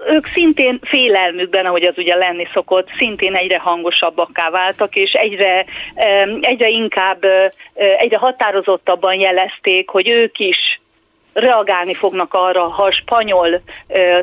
[0.09, 5.65] ők szintén félelmükben, ahogy az ugye lenni szokott, szintén egyre hangosabbakká váltak, és egyre
[6.41, 7.23] egyre inkább,
[7.73, 10.79] egyre határozottabban jelezték, hogy ők is
[11.33, 13.61] reagálni fognak arra, ha a spanyol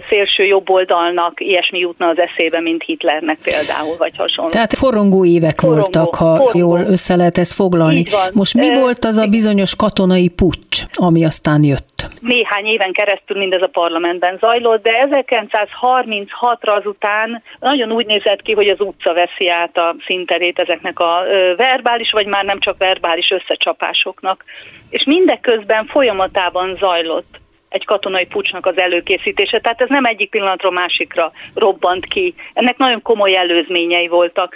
[0.09, 4.51] szélső jobboldalnak ilyesmi jutna az eszébe, mint Hitlernek például, vagy hasonló.
[4.51, 6.59] Tehát forrongó évek forrongó, voltak, ha forrongó.
[6.59, 8.05] jól össze lehet ezt foglalni.
[8.33, 12.09] Most mi volt az a bizonyos katonai pucs, ami aztán jött?
[12.21, 18.69] Néhány éven keresztül mindez a parlamentben zajlott, de 1936-ra azután nagyon úgy nézett ki, hogy
[18.69, 21.23] az utca veszi át a szinterét ezeknek a
[21.57, 24.45] verbális, vagy már nem csak verbális összecsapásoknak.
[24.91, 29.61] És mindeközben folyamatában zajlott egy katonai pucsnak az előkészítése.
[29.61, 32.35] Tehát ez nem egyik pillanatról másikra robbant ki.
[32.53, 34.55] Ennek nagyon komoly előzményei voltak.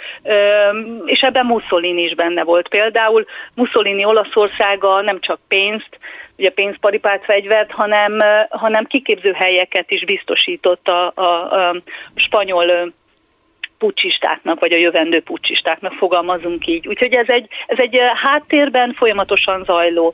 [1.05, 2.67] És ebben Mussolini is benne volt.
[2.67, 5.99] Például Mussolini Olaszországa nem csak pénzt,
[6.37, 11.75] ugye pénzparipát fegyvert, hanem, hanem kiképzőhelyeket is biztosított a, a, a
[12.15, 12.93] spanyol
[13.81, 16.87] pucsistáknak, vagy a jövendő pucsistáknak fogalmazunk így.
[16.87, 20.13] Úgyhogy ez egy, ez egy háttérben folyamatosan zajló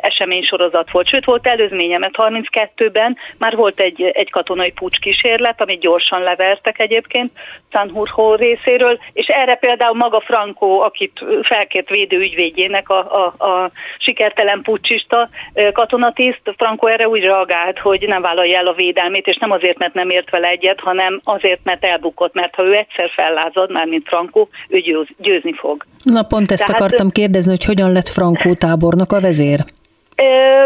[0.00, 1.08] eseménysorozat volt.
[1.08, 6.80] Sőt, volt előzménye, mert 32-ben már volt egy, egy katonai pucs kísérlet, amit gyorsan levertek
[6.80, 7.30] egyébként
[7.72, 15.28] Sanjurjo részéről, és erre például maga Franco, akit felkért védőügyvédjének a, a, a sikertelen pucsista
[15.72, 19.94] katonatiszt, Franco erre úgy reagált, hogy nem vállalja el a védelmét, és nem azért, mert
[19.94, 23.86] nem ért vele egyet, hanem azért, mert elbukott, mert ha ő egyszer egyszer fellázad, már
[23.86, 25.84] mint Frankó, ő győz, győzni fog.
[26.02, 29.64] Na pont ezt Tehát, akartam kérdezni, hogy hogyan lett Frankó tábornok a vezér?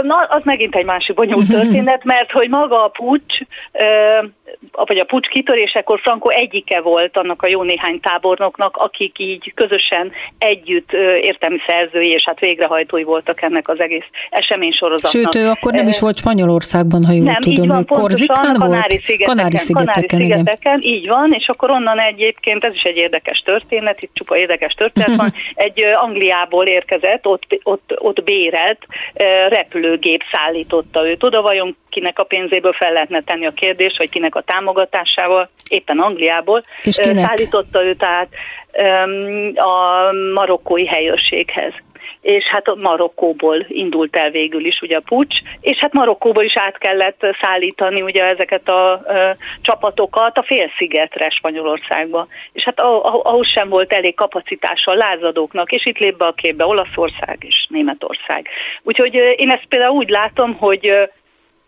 [0.03, 3.35] Na, az megint egy másik bonyolult történet, mert hogy maga a pucs
[4.73, 10.13] vagy a pucs kitörésekor Franco egyike volt annak a jó néhány tábornoknak, akik így közösen
[10.39, 15.11] együtt értelmi szerzői és hát végrehajtói voltak ennek az egész esemény sorozatnak.
[15.13, 18.59] Sőt, ő akkor nem is volt Spanyolországban, ha jól nem, tudom, így van, Korzikán volt?
[18.59, 24.11] Kanári-szigeteken, Kanári-szigeteken, Kanári-szigeteken így van, és akkor onnan egyébként, ez is egy érdekes történet, itt
[24.15, 28.87] csupa érdekes történet van, egy Angliából érkezett, ott, ott, ott bérelt
[29.49, 34.35] repülőgép szállította őt oda, vajon kinek a pénzéből fel lehetne tenni a kérdést, vagy kinek
[34.35, 37.25] a támogatásával, éppen Angliából, És kinek?
[37.25, 38.29] szállította őt át
[39.55, 41.73] a marokkói helyőrséghez
[42.21, 46.79] és hát Marokkóból indult el végül is ugye a pucs, és hát Marokkóból is át
[46.79, 49.31] kellett szállítani ugye ezeket a ö,
[49.61, 52.27] csapatokat a félszigetre Spanyolországba.
[52.53, 52.81] És hát
[53.23, 57.67] ahhoz sem volt elég kapacitása a lázadóknak, és itt lép be a képbe Olaszország és
[57.69, 58.49] Németország.
[58.83, 61.11] Úgyhogy én ezt például úgy látom, hogy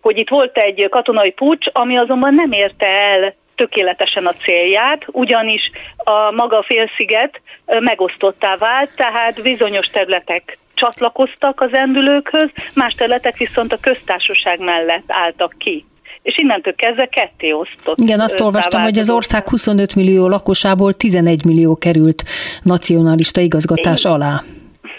[0.02, 5.70] hogy itt volt egy katonai pucs, ami azonban nem érte el tökéletesen a célját, ugyanis
[5.96, 13.80] a maga félsziget megosztottá vált, tehát bizonyos területek csatlakoztak az endülőkhöz, más területek viszont a
[13.80, 15.84] köztársaság mellett álltak ki
[16.22, 17.98] és innentől kezdve ketté osztott.
[17.98, 22.22] Igen, azt olvastam, hogy az ország 25 millió lakosából 11 millió került
[22.62, 24.12] nacionalista igazgatás Én.
[24.12, 24.42] alá.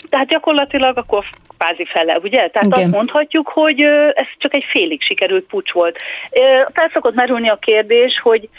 [0.09, 1.25] Tehát gyakorlatilag akkor
[1.63, 2.47] kvázi fele, ugye?
[2.47, 2.79] Tehát Igen.
[2.79, 3.81] azt mondhatjuk, hogy
[4.13, 5.97] ez csak egy félig sikerült pucs volt.
[6.73, 8.49] Fel szokott merülni a kérdés, hogy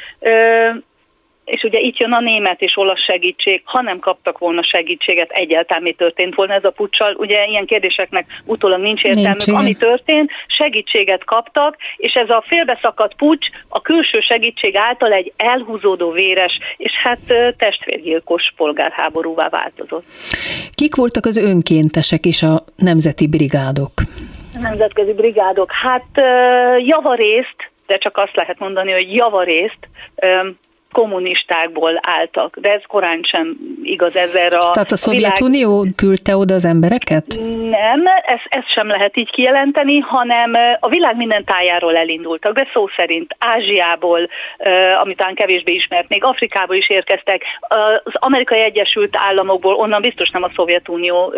[1.44, 5.82] és ugye itt jön a német és olasz segítség, ha nem kaptak volna segítséget, egyáltalán
[5.82, 7.14] mi történt volna ez a puccsal.
[7.14, 9.44] Ugye ilyen kérdéseknek utólag nincs értelmük.
[9.44, 15.32] Nincs, Ami történt, segítséget kaptak, és ez a félbeszakadt pucs a külső segítség által egy
[15.36, 17.20] elhúzódó véres, és hát
[17.56, 20.04] testvérgyilkos polgárháborúvá változott.
[20.70, 23.92] Kik voltak az önkéntesek és a nemzeti brigádok?
[24.56, 26.06] A nemzetközi brigádok, hát
[26.78, 29.88] javarészt, de csak azt lehet mondani, hogy javarészt
[30.94, 35.94] kommunistákból álltak, de ez korán sem igaz ezzel a Tehát a Szovjetunió világ...
[35.96, 37.24] küldte oda az embereket?
[37.78, 38.02] Nem,
[38.34, 43.36] ezt, ezt sem lehet így kijelenteni, hanem a világ minden tájáról elindultak, de szó szerint
[43.38, 44.28] Ázsiából,
[45.00, 47.42] amit talán kevésbé ismert, még Afrikából is érkeztek,
[48.04, 51.32] az Amerikai Egyesült Államokból, onnan biztos nem a Szovjetunió,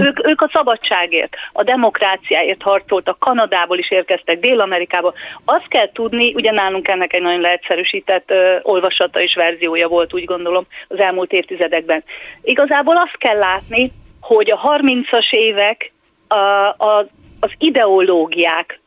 [0.00, 5.14] ők, ők a szabadságért, a demokráciáért harcoltak, Kanadából is érkeztek, Dél-Amerikából.
[5.44, 8.32] Azt kell tudni, ugye nálunk ennek egy nagyon leegyszerűsített
[8.62, 12.04] olvasás olvasata és verziója volt, úgy gondolom, az elmúlt évtizedekben.
[12.42, 15.92] Igazából azt kell látni, hogy a 30-as évek
[16.28, 16.36] a,
[16.78, 17.06] a,
[17.40, 18.80] az ideológiák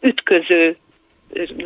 [0.00, 0.76] ütköző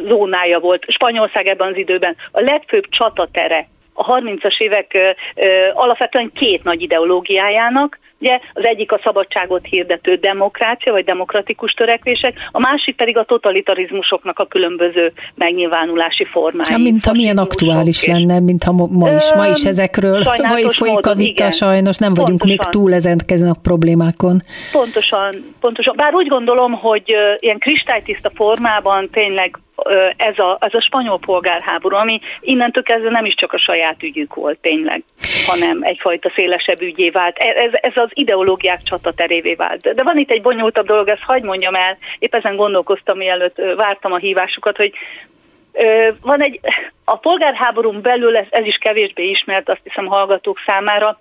[0.09, 0.85] zónája volt.
[0.89, 6.83] Spanyolország ebben az időben a legfőbb csatatere a 30-as évek ö, ö, alapvetően két nagy
[6.83, 13.25] ideológiájának, Ugye az egyik a szabadságot hirdető demokrácia, vagy demokratikus törekvések, a másik pedig a
[13.25, 16.71] totalitarizmusoknak a különböző megnyilvánulási formái.
[16.71, 18.09] Ja, mint amilyen aktuális és...
[18.09, 21.51] lenne, mint ha ma is, ma is ezekről vagy folyik a vita, igen.
[21.51, 22.69] sajnos nem vagyunk pontosan.
[22.73, 24.37] még túl ezen a problémákon.
[24.73, 25.95] Pontosan, pontosan.
[25.97, 29.59] Bár úgy gondolom, hogy ilyen kristálytiszta formában tényleg
[30.17, 34.35] ez a, ez a spanyol polgárháború, ami innentől kezdve nem is csak a saját ügyük
[34.35, 35.03] volt tényleg,
[35.47, 37.37] hanem egyfajta szélesebb ügyé vált.
[37.39, 39.95] E, ez, ez az ideológiák csataterévé vált.
[39.95, 44.13] De van itt egy bonyolultabb dolog, ezt hagyd mondjam el, épp ezen gondolkoztam, mielőtt vártam
[44.13, 44.93] a hívásukat, hogy
[46.21, 46.61] van egy,
[47.05, 51.21] a polgárháborún belül, ez, ez is kevésbé ismert, azt hiszem hallgatók számára,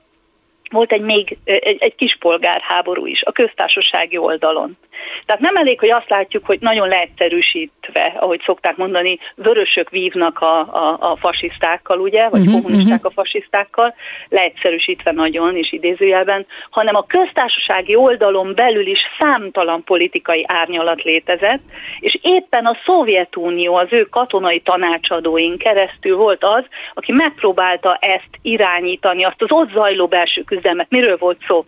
[0.74, 4.78] volt egy még egy, egy kis polgárháború is a köztársasági oldalon.
[5.26, 10.60] Tehát nem elég, hogy azt látjuk, hogy nagyon leegyszerűsítve, ahogy szokták mondani, vörösök vívnak a,
[10.60, 13.12] a, a fasisztákkal, ugye, vagy uh-huh, kommunisták uh-huh.
[13.16, 13.96] a fasisztákkal,
[14.30, 21.62] leegyszerűsítve nagyon és idézőjelben, hanem a köztársasági oldalon belül is számtalan politikai árnyalat létezett,
[22.00, 29.24] és éppen a Szovjetunió az ő katonai tanácsadóin keresztül volt az, aki megpróbálta ezt irányítani,
[29.24, 30.63] azt az ott zajló belső küzdelmet.
[30.90, 31.66] Miről volt szó?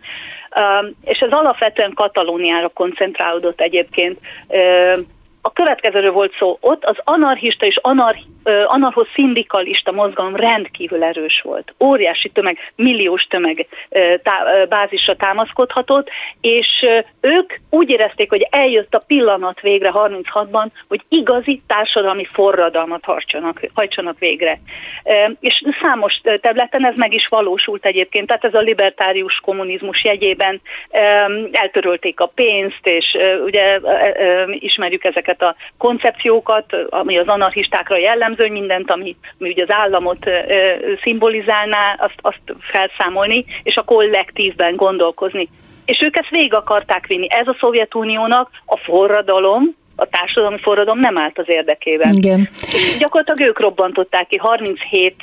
[1.04, 4.18] és ez alapvetően Katalóniára koncentrálódott egyébként.
[5.46, 8.16] A következőről volt szó, ott az anarchista és anar,
[8.66, 11.74] anarcho-szindikalista mozgalom rendkívül erős volt.
[11.84, 13.66] Óriási tömeg, milliós tömeg
[14.22, 16.08] tá, bázisra támaszkodhatott,
[16.40, 16.68] és
[17.20, 24.18] ők úgy érezték, hogy eljött a pillanat végre 36-ban, hogy igazi társadalmi forradalmat hajtsanak, hajtsanak
[24.18, 24.58] végre.
[25.40, 30.60] És számos területen ez meg is valósult egyébként, tehát ez a libertárius kommunizmus jegyében
[31.52, 33.80] eltörölték a pénzt, és ugye
[34.58, 40.30] ismerjük ezeket a koncepciókat, ami az anarchistákra jellemző, hogy mindent, ami, ami ugye az államot
[41.02, 45.48] szimbolizálná, azt, azt felszámolni, és a kollektívben gondolkozni.
[45.84, 47.26] És ők ezt végig akarták vinni.
[47.30, 52.12] Ez a Szovjetuniónak a forradalom, a társadalmi forradalom nem állt az érdekében.
[52.14, 52.48] Igen.
[52.62, 55.14] És gyakorlatilag ők robbantották ki 37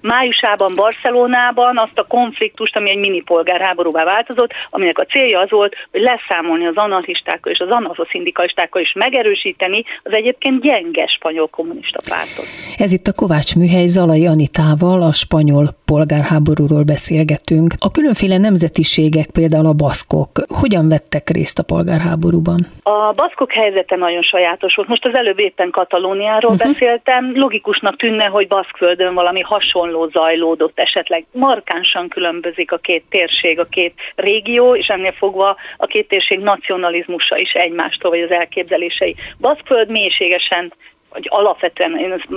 [0.00, 5.74] májusában Barcelonában azt a konfliktust, ami egy mini polgárháborúvá változott, aminek a célja az volt,
[5.90, 12.46] hogy leszámolni az anarchistákkal és az anarchoszindikalistákkal is megerősíteni az egyébként gyenge spanyol kommunista pártot.
[12.78, 17.74] Ez itt a Kovács Műhely Zalai Anitával a spanyol polgárháborúról beszélgetünk.
[17.78, 22.66] A különféle nemzetiségek, például a baszkok, hogyan vettek részt a polgárháborúban?
[22.82, 24.88] A baszkok helyzete nagyon sajátos volt.
[24.88, 26.72] Most az előbb éppen Katalóniáról uh-huh.
[26.72, 27.32] beszéltem.
[27.34, 33.94] Logikusnak tűnne, hogy Baszkföldön valami hasonló zajlódott, esetleg markánsan különbözik a két térség, a két
[34.16, 39.14] régió, és ennél fogva a két térség nacionalizmusa is egymástól, vagy az elképzelései.
[39.40, 40.72] Baszkföld mélységesen
[41.08, 42.28] hogy alapvetően én ezt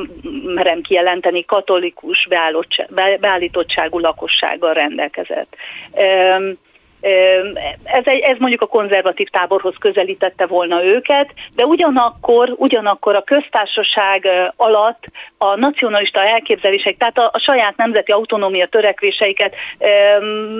[0.43, 2.27] merem kijelenteni, katolikus
[3.19, 5.55] beállítottságú lakossággal rendelkezett
[7.83, 14.27] ez, egy, ez mondjuk a konzervatív táborhoz közelítette volna őket, de ugyanakkor, ugyanakkor a köztársaság
[14.55, 15.03] alatt
[15.37, 19.55] a nacionalista elképzelések, tehát a, a saját nemzeti autonómia törekvéseiket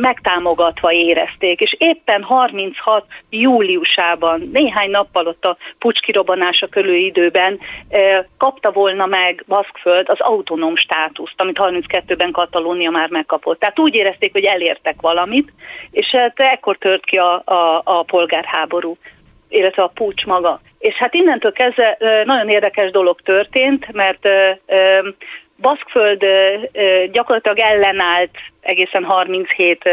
[0.01, 7.59] megtámogatva érezték, és éppen 36 júliusában, néhány nappal ott a pucskirobanása körül időben
[8.37, 13.59] kapta volna meg Baszkföld az autonóm státuszt, amit 32-ben Katalónia már megkapott.
[13.59, 15.53] Tehát úgy érezték, hogy elértek valamit,
[15.91, 18.97] és hát ekkor tört ki a, a, a polgárháború,
[19.49, 20.61] illetve a pucs maga.
[20.79, 24.29] És hát innentől kezdve nagyon érdekes dolog történt, mert
[25.61, 26.25] Baszkföld
[27.11, 29.89] gyakorlatilag ellenállt egészen 37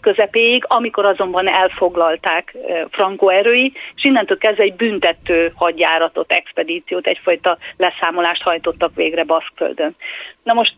[0.00, 2.56] közepéig, amikor azonban elfoglalták
[2.90, 9.96] Franco erői, és innentől kezdve egy büntető hadjáratot, expedíciót, egyfajta leszámolást hajtottak végre Baszkföldön.
[10.42, 10.74] Na most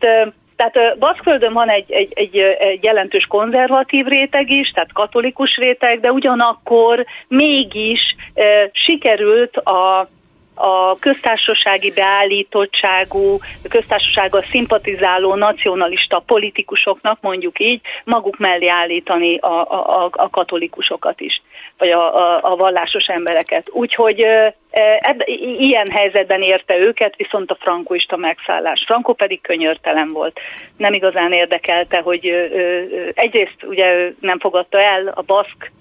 [0.57, 6.11] tehát Baszkföldön van egy, egy, egy, egy jelentős konzervatív réteg is, tehát katolikus réteg, de
[6.11, 10.09] ugyanakkor mégis e, sikerült a
[10.57, 13.37] a köztársasági beállítottságú,
[13.69, 21.41] köztársasággal szimpatizáló nacionalista politikusoknak, mondjuk így, maguk mellé állítani a, a, a katolikusokat is,
[21.77, 23.69] vagy a, a, a vallásos embereket.
[23.71, 24.25] Úgyhogy
[24.99, 25.23] Ebb,
[25.59, 28.83] ilyen helyzetben érte őket, viszont a frankoista megszállás.
[28.85, 30.39] Franco pedig könyörtelen volt.
[30.77, 32.25] Nem igazán érdekelte, hogy
[33.13, 35.71] egyrészt ugye nem fogadta el a baszk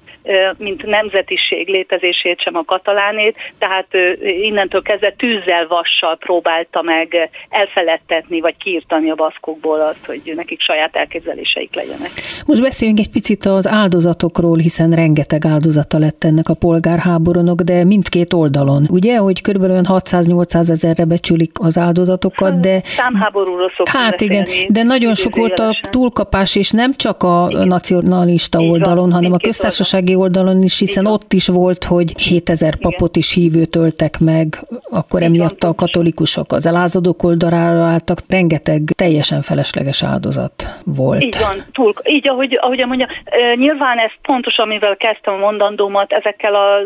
[0.59, 3.87] mint nemzetiség létezését, sem a katalánét, tehát
[4.21, 10.97] innentől kezdve tűzzel, vassal próbálta meg elfeledtetni, vagy kiirtani a baszkokból azt, hogy nekik saját
[10.97, 12.11] elképzeléseik legyenek.
[12.47, 18.33] Most beszéljünk egy picit az áldozatokról, hiszen rengeteg áldozata lett ennek a polgárháborúnak, de mindkét
[18.33, 18.87] oldalon.
[18.91, 22.81] Ugye, hogy körülbelül 600-800 ezerre becsülik az áldozatokat, de...
[22.85, 28.61] Számháborúról szoktunk Hát igen, de nagyon sok volt a túlkapás, és nem csak a nacionalista
[28.61, 33.77] oldalon, hanem a köztársasági oldalon is, hiszen ott is volt, hogy 7000 papot is hívőt
[33.77, 34.59] öltek meg,
[34.91, 41.25] akkor emiatt a katolikusok az elázadók oldalára álltak, rengeteg teljesen felesleges áldozat volt.
[41.25, 43.09] Így van, túl, így ahogy, ahogy mondja,
[43.55, 46.79] nyilván ez pontos, amivel kezdtem a mondandómat, ezekkel a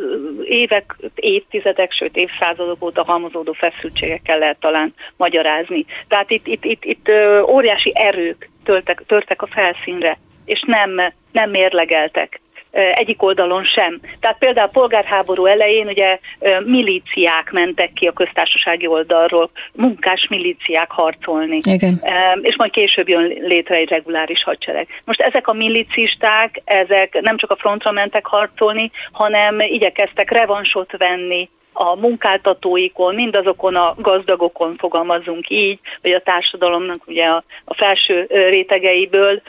[0.44, 5.84] évek, évtizedek, sőt évszázadok óta halmozódó feszültségekkel lehet talán magyarázni.
[6.08, 7.10] Tehát itt, itt, itt, itt
[7.50, 12.40] óriási erők töltek, törtek a felszínre, és nem, nem mérlegeltek
[12.72, 14.00] egyik oldalon sem.
[14.20, 16.18] Tehát például a polgárháború elején ugye
[16.64, 21.58] milíciák mentek ki a köztársasági oldalról, munkás milíciák harcolni.
[21.62, 22.02] Igen.
[22.42, 24.88] És majd később jön létre egy reguláris hadsereg.
[25.04, 31.48] Most ezek a milicisták, ezek nem csak a frontra mentek harcolni, hanem igyekeztek revansot venni
[31.72, 39.42] a munkáltatóikon, mindazokon a gazdagokon fogalmazunk így, vagy a társadalomnak ugye a, a felső rétegeiből,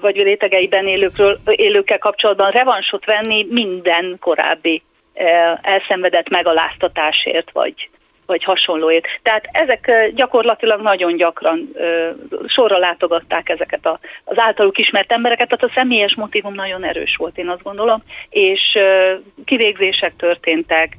[0.00, 4.82] vagy rétegeiben élőkről, élőkkel kapcsolatban revansot venni minden korábbi
[5.62, 7.88] elszenvedett megaláztatásért, vagy,
[8.26, 9.06] vagy hasonlóért.
[9.22, 11.70] Tehát ezek gyakorlatilag nagyon gyakran
[12.46, 17.38] sorra látogatták ezeket a, az általuk ismert embereket, tehát a személyes motivum nagyon erős volt,
[17.38, 18.78] én azt gondolom, és
[19.44, 20.96] kivégzések történtek,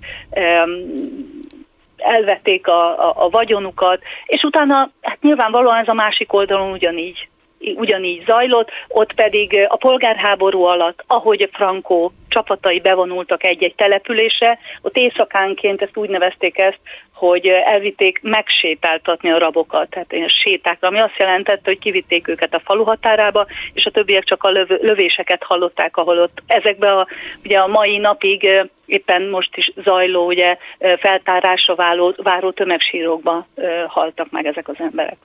[1.98, 7.28] elvették a, a, a vagyonukat, és utána hát nyilvánvalóan ez a másik oldalon ugyanígy
[7.60, 15.82] ugyanígy zajlott, ott pedig a polgárháború alatt, ahogy Franco csapatai bevonultak egy-egy településre, ott éjszakánként
[15.82, 16.80] ezt úgy nevezték ezt,
[17.18, 22.62] hogy elvitték megsétáltatni a rabokat, tehát ilyen sétákra, ami azt jelentette, hogy kivitték őket a
[22.64, 27.08] falu határába, és a többiek csak a löv- lövéseket hallották, ahol ott ezekbe a,
[27.46, 28.50] ugye a mai napig
[28.86, 30.58] éppen most is zajló, ugye
[31.00, 33.48] feltárásra váló, váró tömegsírokba
[33.88, 35.18] haltak meg ezek az emberek.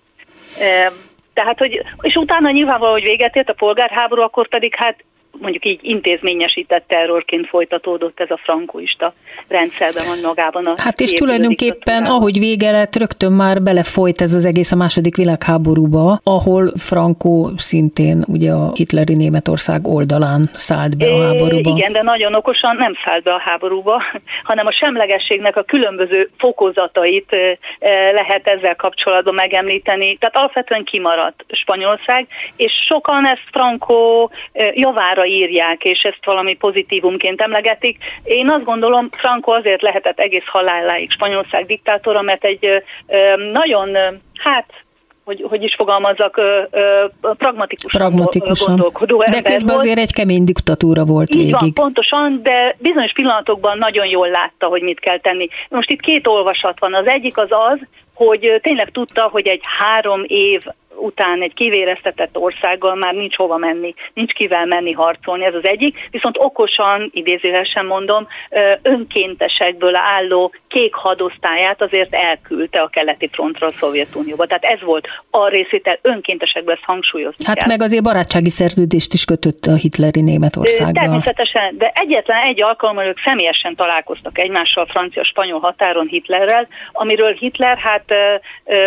[1.34, 5.04] Tehát, hogy, és utána nyilvánvaló, hogy véget ért a polgárháború, akkor pedig hát
[5.40, 9.14] mondjuk így intézményesített terrorként folytatódott ez a frankoista
[9.48, 10.64] rendszerben van magában.
[10.64, 15.16] A hát és tulajdonképpen, ahogy vége lett, rögtön már belefolyt ez az egész a második
[15.16, 21.74] világháborúba, ahol Franco szintén ugye a hitleri Németország oldalán szállt be a háborúba.
[21.76, 24.02] Igen, de nagyon okosan nem szállt be a háborúba,
[24.50, 27.36] hanem a semlegességnek a különböző fokozatait
[28.12, 30.16] lehet ezzel kapcsolatban megemlíteni.
[30.16, 32.26] Tehát alapvetően kimaradt Spanyolország,
[32.56, 34.28] és sokan ezt Franco
[34.74, 37.98] javára írják, és ezt valami pozitívumként emlegetik.
[38.24, 42.82] Én azt gondolom, Franco azért lehetett egész haláláig Spanyolország diktátora, mert egy
[43.52, 43.96] nagyon,
[44.34, 44.66] hát
[45.24, 46.40] hogy, hogy is fogalmazzak,
[47.20, 48.76] pragmatikusan, pragmatikusan.
[48.76, 49.78] gondolkodó De közben volt.
[49.78, 51.58] azért egy kemény diktatúra volt Így végig.
[51.58, 55.48] Van, pontosan, de bizonyos pillanatokban nagyon jól látta, hogy mit kell tenni.
[55.68, 56.94] Most itt két olvasat van.
[56.94, 57.78] Az egyik az az,
[58.14, 60.60] hogy tényleg tudta, hogy egy három év
[60.96, 66.08] után egy kivéreztetett országgal már nincs hova menni, nincs kivel menni harcolni, ez az egyik,
[66.10, 68.26] viszont okosan, idézőesen mondom,
[68.82, 74.46] önkéntesekből álló kék hadosztályát azért elküldte a keleti frontra a Szovjetunióba.
[74.46, 77.68] Tehát ez volt a részétel önkéntesekből, ezt hangsúlyozni Hát kell.
[77.68, 81.02] meg azért barátsági szerződést is kötött a hitleri Németországgal.
[81.02, 88.14] Természetesen, de egyetlen egy alkalommal ők személyesen találkoztak egymással francia-spanyol határon Hitlerrel, amiről Hitler hát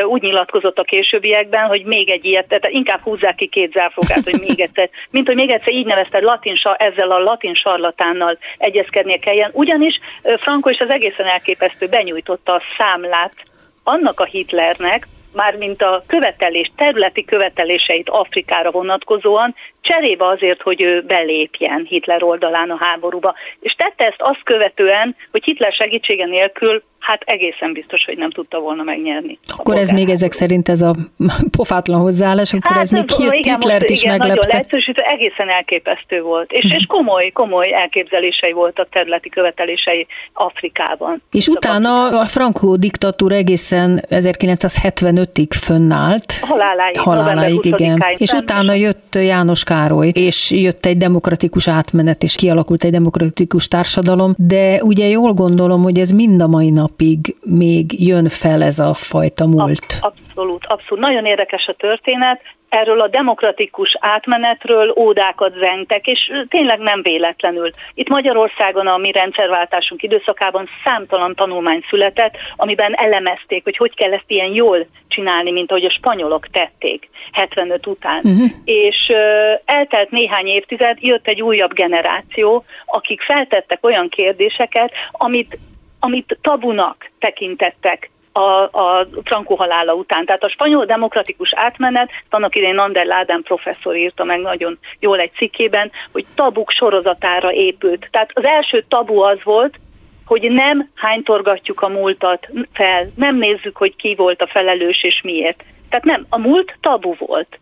[0.07, 4.39] úgy nyilatkozott a későbbiekben, hogy még egy ilyet, tehát inkább húzzák ki két zárfogát, hogy
[4.47, 9.49] még egyszer, mint hogy még egyszer így nevezte latin, ezzel a latin sarlatánnal egyezkednie kelljen.
[9.53, 13.35] Ugyanis Franco is az egészen elképesztő benyújtotta a számlát
[13.83, 19.55] annak a Hitlernek, mármint a követelés, területi követeléseit Afrikára vonatkozóan,
[19.85, 23.33] cserébe azért, hogy ő belépjen Hitler oldalán a háborúba.
[23.59, 28.59] És tette ezt azt követően, hogy Hitler segítsége nélkül hát egészen biztos, hogy nem tudta
[28.59, 29.39] volna megnyerni.
[29.57, 30.95] Akkor ez még ezek szerint ez a
[31.57, 34.41] pofátlan hozzáállás, akkor hát, ez még igen, Hitlert most, is igen, meglepte.
[34.41, 36.51] Nagyon leegyszerűsítő, egészen elképesztő volt.
[36.51, 41.21] És, és komoly, komoly elképzelései voltak területi követelései Afrikában.
[41.31, 46.39] És utána a Franco diktatúra egészen 1975-ig fönnállt.
[46.41, 46.99] Haláláig.
[46.99, 48.03] Haláláig, igen.
[48.17, 54.33] És utána jött János Károly, és jött egy demokratikus átmenet, és kialakult egy demokratikus társadalom,
[54.37, 58.93] de ugye jól gondolom, hogy ez mind a mai napig még jön fel ez a
[58.93, 59.99] fajta múlt.
[59.99, 61.03] Abszolút, abszolút.
[61.03, 62.41] Nagyon érdekes a történet.
[62.69, 67.69] Erről a demokratikus átmenetről ódákat zengtek, és tényleg nem véletlenül.
[67.93, 74.23] Itt Magyarországon a mi rendszerváltásunk időszakában számtalan tanulmány született, amiben elemezték, hogy hogy kell ezt
[74.27, 78.21] ilyen jól csinálni, mint ahogy a spanyolok tették 75 után.
[78.23, 78.51] Uh-huh.
[78.65, 79.17] És uh,
[79.65, 85.57] eltelt néhány évtized, jött egy újabb generáció, akik feltettek olyan kérdéseket, amit
[85.99, 90.25] amit tabunak tekintettek a, a Franco halála után.
[90.25, 95.31] Tehát a spanyol demokratikus átmenet, annak idején Ander Ládán professzor írta meg nagyon jól egy
[95.37, 98.07] cikkében, hogy tabuk sorozatára épült.
[98.11, 99.79] Tehát az első tabu az volt,
[100.25, 105.63] hogy nem hánytorgatjuk a múltat fel, nem nézzük, hogy ki volt a felelős és miért.
[105.89, 107.59] Tehát nem, a múlt tabu volt.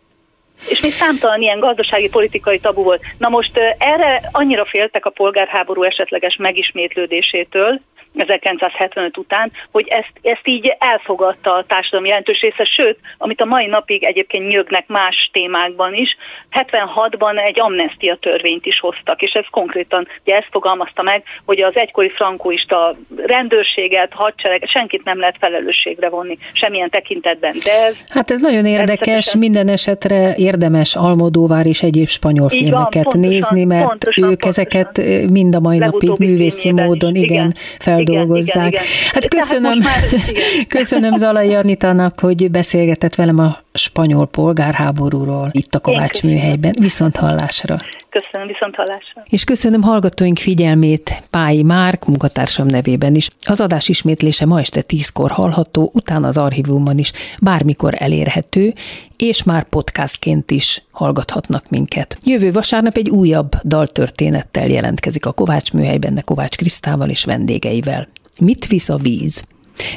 [0.68, 3.02] És még számtalan ilyen gazdasági, politikai tabu volt.
[3.18, 7.80] Na most erre annyira féltek a polgárháború esetleges megismétlődésétől,
[8.16, 13.66] 1975 után, hogy ezt, ezt így elfogadta a társadalom jelentős része, sőt, amit a mai
[13.66, 16.16] napig egyébként nyögnek más témákban is,
[16.50, 21.76] 76-ban egy amnestia törvényt is hoztak, és ez konkrétan ugye ezt fogalmazta meg, hogy az
[21.76, 22.94] egykori frankóista
[23.26, 27.56] rendőrséget, hadsereg, senkit nem lehet felelősségre vonni semmilyen tekintetben.
[27.64, 32.94] De ez hát ez nagyon érdekes, minden esetre érdemes Almodóvár és egyéb spanyol Így filmeket
[32.94, 34.64] van, pontosan, nézni, mert pontosan, ők pontosan.
[34.64, 37.52] ezeket mind a mai napig művészi módon is, igen, igen.
[38.04, 38.68] Feldolgozzák.
[38.72, 39.12] Igen, igen, igen.
[39.12, 40.66] Hát köszönöm, már- igen.
[40.78, 46.74] köszönöm Zalai Anitának, hogy beszélgetett velem a spanyol polgárháborúról itt a Kovács műhelyben.
[46.80, 47.76] Viszont hallásra.
[48.20, 49.22] Köszönöm, viszont hallásra.
[49.24, 53.28] És köszönöm hallgatóink figyelmét Pályi Márk, munkatársam nevében is.
[53.46, 58.72] Az adás ismétlése ma este tízkor hallható, utána az archívumban is bármikor elérhető,
[59.16, 62.18] és már podcastként is hallgathatnak minket.
[62.24, 68.08] Jövő vasárnap egy újabb daltörténettel jelentkezik a Kovács műhelyben, Kovács Krisztával és vendégeivel.
[68.40, 69.44] Mit visz a víz?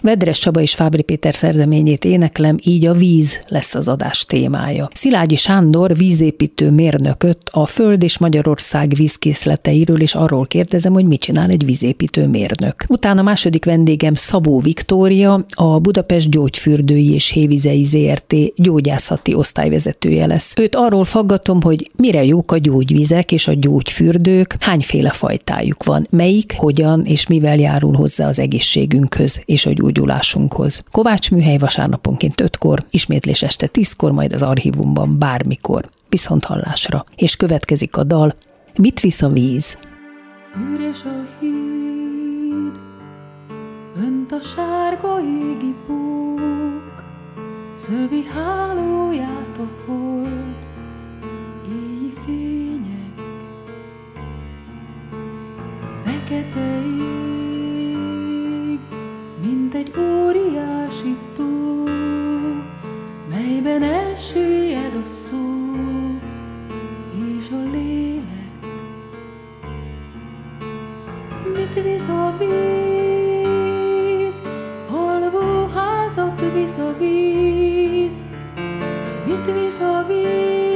[0.01, 4.89] Vedres Csaba és Fábri Péter szerzeményét éneklem, így a víz lesz az adás témája.
[4.93, 11.49] Szilágyi Sándor vízépítő mérnököt a Föld és Magyarország vízkészleteiről és arról kérdezem, hogy mit csinál
[11.49, 12.83] egy vízépítő mérnök.
[12.87, 20.53] Utána második vendégem Szabó Viktória, a Budapest Gyógyfürdői és Hévizei ZRT gyógyászati osztályvezetője lesz.
[20.59, 26.53] Őt arról faggatom, hogy mire jók a gyógyvizek és a gyógyfürdők, hányféle fajtájuk van, melyik,
[26.57, 30.83] hogyan és mivel járul hozzá az egészségünkhöz és a gyógyulásunkhoz.
[30.91, 35.89] Kovács műhely vasárnaponként 5-kor, ismétlés este 10-kor, majd az archívumban bármikor.
[36.09, 37.05] Viszont hallásra.
[37.15, 38.35] És következik a dal
[38.77, 39.77] Mit visz a víz?
[40.73, 42.79] Üres a híd,
[43.97, 47.03] önt a sárga égi pók,
[47.75, 50.55] szövi hálóját a hold,
[51.67, 53.19] éjjel fények,
[56.03, 57.26] fekete ég,
[59.87, 61.83] egy óriási tó,
[63.29, 65.37] melyben elsüllyed a szó
[67.37, 68.25] és a lélek.
[71.55, 74.41] Mit visz a víz?
[74.89, 78.13] Alvó házat visz a víz.
[79.25, 80.66] Mit visz a víz?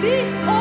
[0.00, 0.59] see.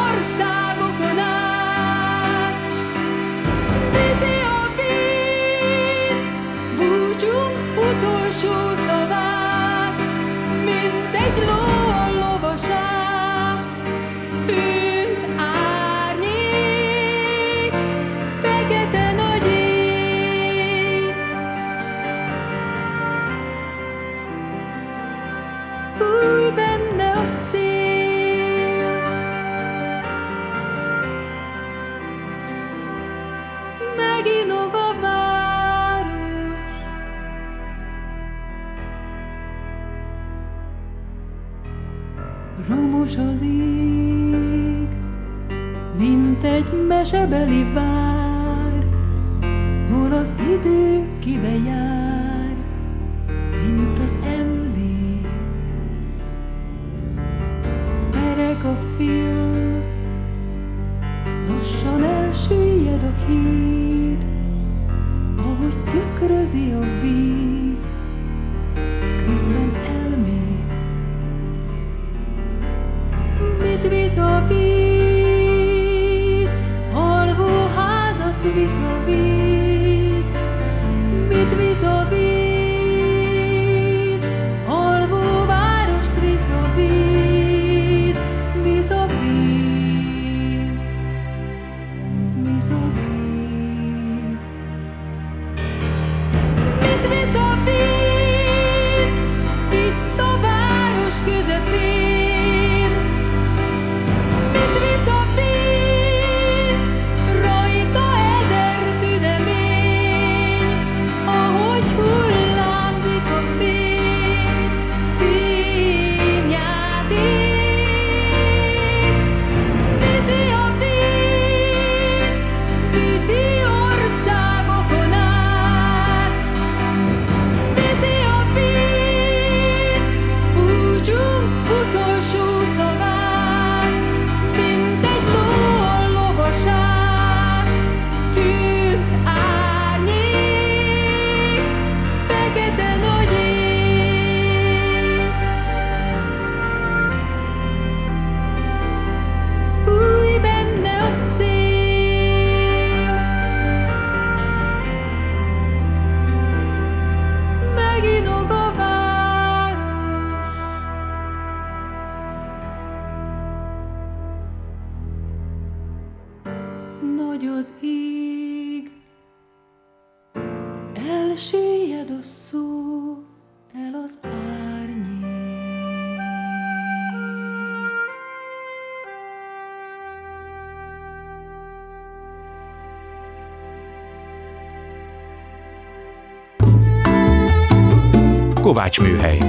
[188.79, 189.39] Kovács Műhely.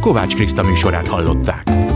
[0.00, 1.89] Kovács Kriszta műsorát hallották.